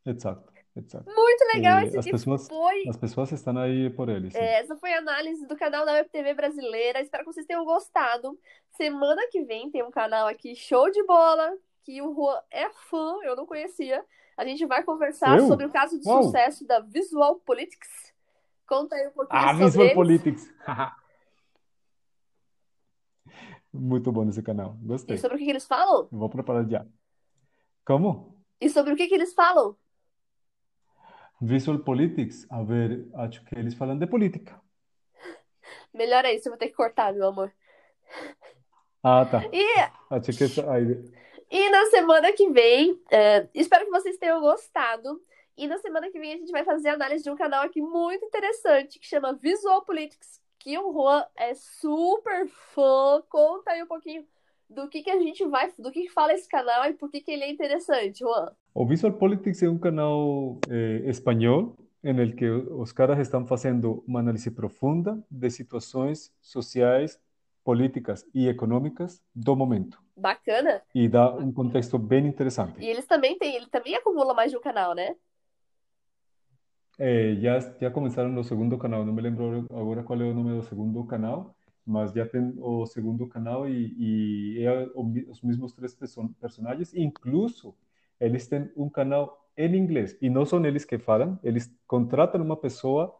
Exato, 0.05 0.51
exato. 0.76 1.05
Muito 1.11 1.43
legal, 1.53 1.80
Eh, 1.80 1.86
esse 1.86 1.97
as 1.99 2.05
pessoas, 2.05 2.47
foi. 2.47 2.84
as 2.88 2.97
pessoas 2.97 3.32
estão 3.32 3.57
aí 3.57 3.89
por 3.89 4.09
eles, 4.09 4.36
é, 4.36 4.59
Essa 4.59 4.76
foi 4.76 4.93
a 4.93 4.99
análise 4.99 5.45
do 5.47 5.55
canal 5.55 5.86
da 5.86 5.93
Web 5.93 6.09
TV 6.09 6.34
brasileira. 6.34 7.01
Espero 7.01 7.23
que 7.26 7.34
vocês 7.34 7.45
tenham 7.45 7.65
gostado. 7.65 8.38
Semana 8.71 9.21
que 9.32 9.41
vem 9.43 9.69
tem 9.71 9.84
um 9.84 9.91
canal 9.91 10.28
aqui 10.28 10.55
show 10.55 10.89
de 10.91 11.03
bola, 11.05 11.55
que 11.84 12.01
o 12.01 12.13
Juan 12.13 12.41
é 12.51 12.69
fã, 12.89 13.17
eu 13.23 13.36
não 13.36 13.45
conhecia. 13.45 14.03
A 14.38 14.43
gente 14.45 14.65
vai 14.65 14.84
conversar 14.84 15.38
Eu? 15.38 15.47
sobre 15.47 15.65
o 15.65 15.69
caso 15.71 15.99
de 15.99 16.07
Uau! 16.07 16.23
sucesso 16.23 16.65
da 16.67 16.80
Visual 16.82 17.36
Politics. 17.39 18.13
Conta 18.67 18.95
aí 18.95 19.07
um 19.07 19.11
pouquinho 19.11 19.39
Ah, 19.39 19.47
sobre 19.51 19.65
Visual 19.65 19.86
eles. 19.86 19.95
Politics. 19.95 20.53
Muito 23.80 24.11
bom 24.11 24.28
esse 24.30 24.41
canal. 24.41 24.78
E 24.82 24.88
Gostei. 24.88 25.17
sobre 25.17 25.36
o 25.36 25.39
que 25.39 25.45
que 25.45 25.51
eles 25.51 25.65
falam? 25.67 26.07
Vou 26.11 26.30
preparar 26.30 26.67
já. 26.69 26.86
Como? 27.86 28.41
E 28.59 28.69
sobre 28.69 28.93
o 28.93 28.95
que, 28.95 29.07
que 29.07 29.15
eles 29.15 29.34
falam? 29.34 29.76
Visual 31.41 31.80
Politics. 31.80 32.47
A 32.49 32.63
ver, 32.63 33.07
acho 33.15 33.43
que 33.45 33.57
eles 33.57 33.73
falam 33.73 33.97
de 33.97 34.07
política. 34.07 34.59
Melhor 35.93 36.23
é 36.26 36.34
isso, 36.34 36.47
eu 36.47 36.51
vou 36.51 36.57
ter 36.59 36.67
que 36.69 36.76
cortar, 36.76 37.13
meu 37.13 37.28
amor. 37.28 37.51
Ah, 39.03 39.26
tá. 39.26 39.43
E, 39.53 39.65
Acho 40.09 40.32
que 40.36 40.43
essa- 40.45 40.65
e 41.51 41.69
na 41.69 41.86
semana 41.88 42.32
que 42.34 42.49
vem, 42.49 42.99
é, 43.11 43.47
espero 43.53 43.86
que 43.86 43.91
vocês 43.91 44.17
tenham 44.17 44.41
gostado. 44.41 45.21
E 45.57 45.67
na 45.67 45.78
semana 45.78 46.09
que 46.09 46.19
vem 46.19 46.34
a 46.34 46.38
gente 46.38 46.51
vai 46.51 46.63
fazer 46.65 46.89
análise 46.89 47.23
de 47.23 47.30
um 47.30 47.36
canal 47.36 47.63
aqui 47.63 47.82
muito 47.82 48.26
interessante 48.26 48.99
que 48.99 49.05
chama 49.05 49.34
Visual 49.34 49.86
Politics, 49.86 50.41
que 50.66 50.80
o 50.80 50.91
Juan 50.91 51.24
é 51.38 51.53
super 51.53 52.47
fã. 52.47 53.22
Conta 53.30 53.70
aí 53.70 53.84
um 53.84 53.88
pouquinho 53.88 54.26
do 54.68 54.89
que, 54.89 55.03
que 55.03 55.11
a 55.11 55.20
gente 55.20 55.45
vai, 55.45 55.72
do 55.78 55.91
que, 55.91 56.01
que 56.01 56.09
fala 56.09 56.34
esse 56.34 56.49
canal 56.49 56.86
e 56.86 56.93
por 56.93 57.11
que, 57.11 57.22
que 57.22 57.30
ele 57.30 57.43
é 57.43 57.51
interessante, 57.51 58.22
Juan. 58.22 58.51
O 58.74 58.84
Visual 58.84 59.13
Politics 59.13 59.61
é 59.61 59.70
um 59.70 59.78
canal 59.78 60.57
eh, 60.68 61.03
espanhol 61.05 61.76
em 62.03 62.20
el 62.20 62.36
que 62.36 62.49
os 62.49 62.91
caras 62.91 63.20
estão 63.20 63.45
fazendo 63.45 64.03
uma 64.07 64.22
análise 64.22 64.49
profunda 64.49 65.24
de 65.30 65.49
situações 65.51 66.34
sociais, 66.41 67.20
políticas 67.63 68.26
e 68.34 68.47
econômicas 68.47 69.22
do 69.36 69.55
momento. 69.55 70.01
Bacana. 70.18 70.82
E 70.95 71.07
dá 71.07 71.32
um 71.32 71.51
contexto 71.51 71.99
bem 71.99 72.26
interessante. 72.26 72.80
E 72.80 72.88
eles 72.88 73.05
também 73.05 73.38
têm, 73.38 73.55
ele 73.55 73.68
também 73.68 73.95
acumula 73.95 74.34
mais 74.34 74.49
de 74.49 74.57
um 74.57 74.61
canal, 74.61 74.95
né? 74.95 75.16
Eh, 76.97 77.35
já, 77.41 77.59
já 77.59 77.91
começaram 77.91 78.29
no 78.29 78.43
segundo 78.43 78.77
canal, 78.77 79.05
não 79.05 79.13
me 79.13 79.21
lembro 79.21 79.65
agora 79.69 80.03
qual 80.03 80.21
é 80.21 80.23
o 80.23 80.33
nome 80.33 80.55
do 80.55 80.63
segundo 80.63 81.03
canal, 81.05 81.55
mas 81.85 82.13
já 82.13 82.25
tem 82.25 82.53
o 82.57 82.85
segundo 82.85 83.27
canal 83.27 83.67
e, 83.67 83.93
e 83.97 84.65
os 85.27 85.41
mesmos 85.41 85.73
três 85.73 85.93
perso- 85.93 86.29
personagens, 86.39 86.93
incluso 86.93 87.75
eles 88.19 88.47
têm 88.47 88.71
um 88.77 88.89
canal 88.89 89.45
em 89.57 89.75
inglês, 89.75 90.17
e 90.21 90.29
não 90.29 90.45
são 90.45 90.65
eles 90.65 90.85
que 90.85 90.97
falam, 90.97 91.39
eles 91.43 91.73
contratam 91.87 92.41
uma 92.41 92.57
pessoa 92.57 93.15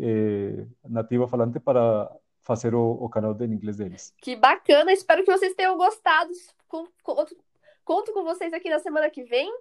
eh, 0.00 0.66
nativa 0.88 1.28
falante 1.28 1.60
para 1.60 2.10
fazer 2.42 2.74
o, 2.74 3.08
canal 3.08 3.36
em 3.40 3.52
inglês 3.52 3.76
deles. 3.76 4.14
Que 4.20 4.36
bacana, 4.36 4.92
espero 4.92 5.24
que 5.24 5.32
vocês 5.32 5.54
tenham 5.54 5.76
gostado. 5.76 6.30
Conto, 6.68 7.36
conto 7.84 8.12
com 8.12 8.22
vocês 8.22 8.52
aqui 8.52 8.70
na 8.70 8.78
semana 8.78 9.10
que 9.10 9.24
vem. 9.24 9.52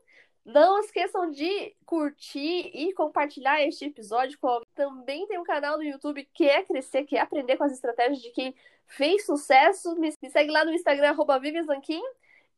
Não 0.46 0.80
esqueçam 0.80 1.32
de 1.32 1.76
curtir 1.86 2.70
e 2.72 2.94
compartilhar 2.94 3.64
este 3.64 3.86
episódio 3.86 4.38
com. 4.40 4.62
Também 4.76 5.26
tem 5.26 5.40
um 5.40 5.44
canal 5.44 5.78
no 5.78 5.84
YouTube 5.84 6.24
que 6.24 6.46
quer 6.46 6.66
crescer, 6.66 7.04
quer 7.04 7.20
aprender 7.20 7.58
com 7.58 7.64
as 7.64 7.72
estratégias 7.72 8.22
de 8.22 8.30
quem 8.30 8.54
fez 8.86 9.26
sucesso. 9.26 9.96
Me 10.00 10.12
segue 10.30 10.52
lá 10.52 10.64
no 10.64 10.72
Instagram, 10.72 11.10
arroba. 11.10 11.42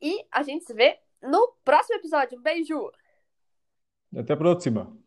E 0.02 0.26
a 0.30 0.44
gente 0.44 0.66
se 0.66 0.74
vê 0.74 1.00
no 1.22 1.54
próximo 1.64 1.96
episódio. 1.96 2.38
Um 2.38 2.42
beijo! 2.42 2.92
Até 4.14 4.34
a 4.34 4.38
próxima! 4.38 5.07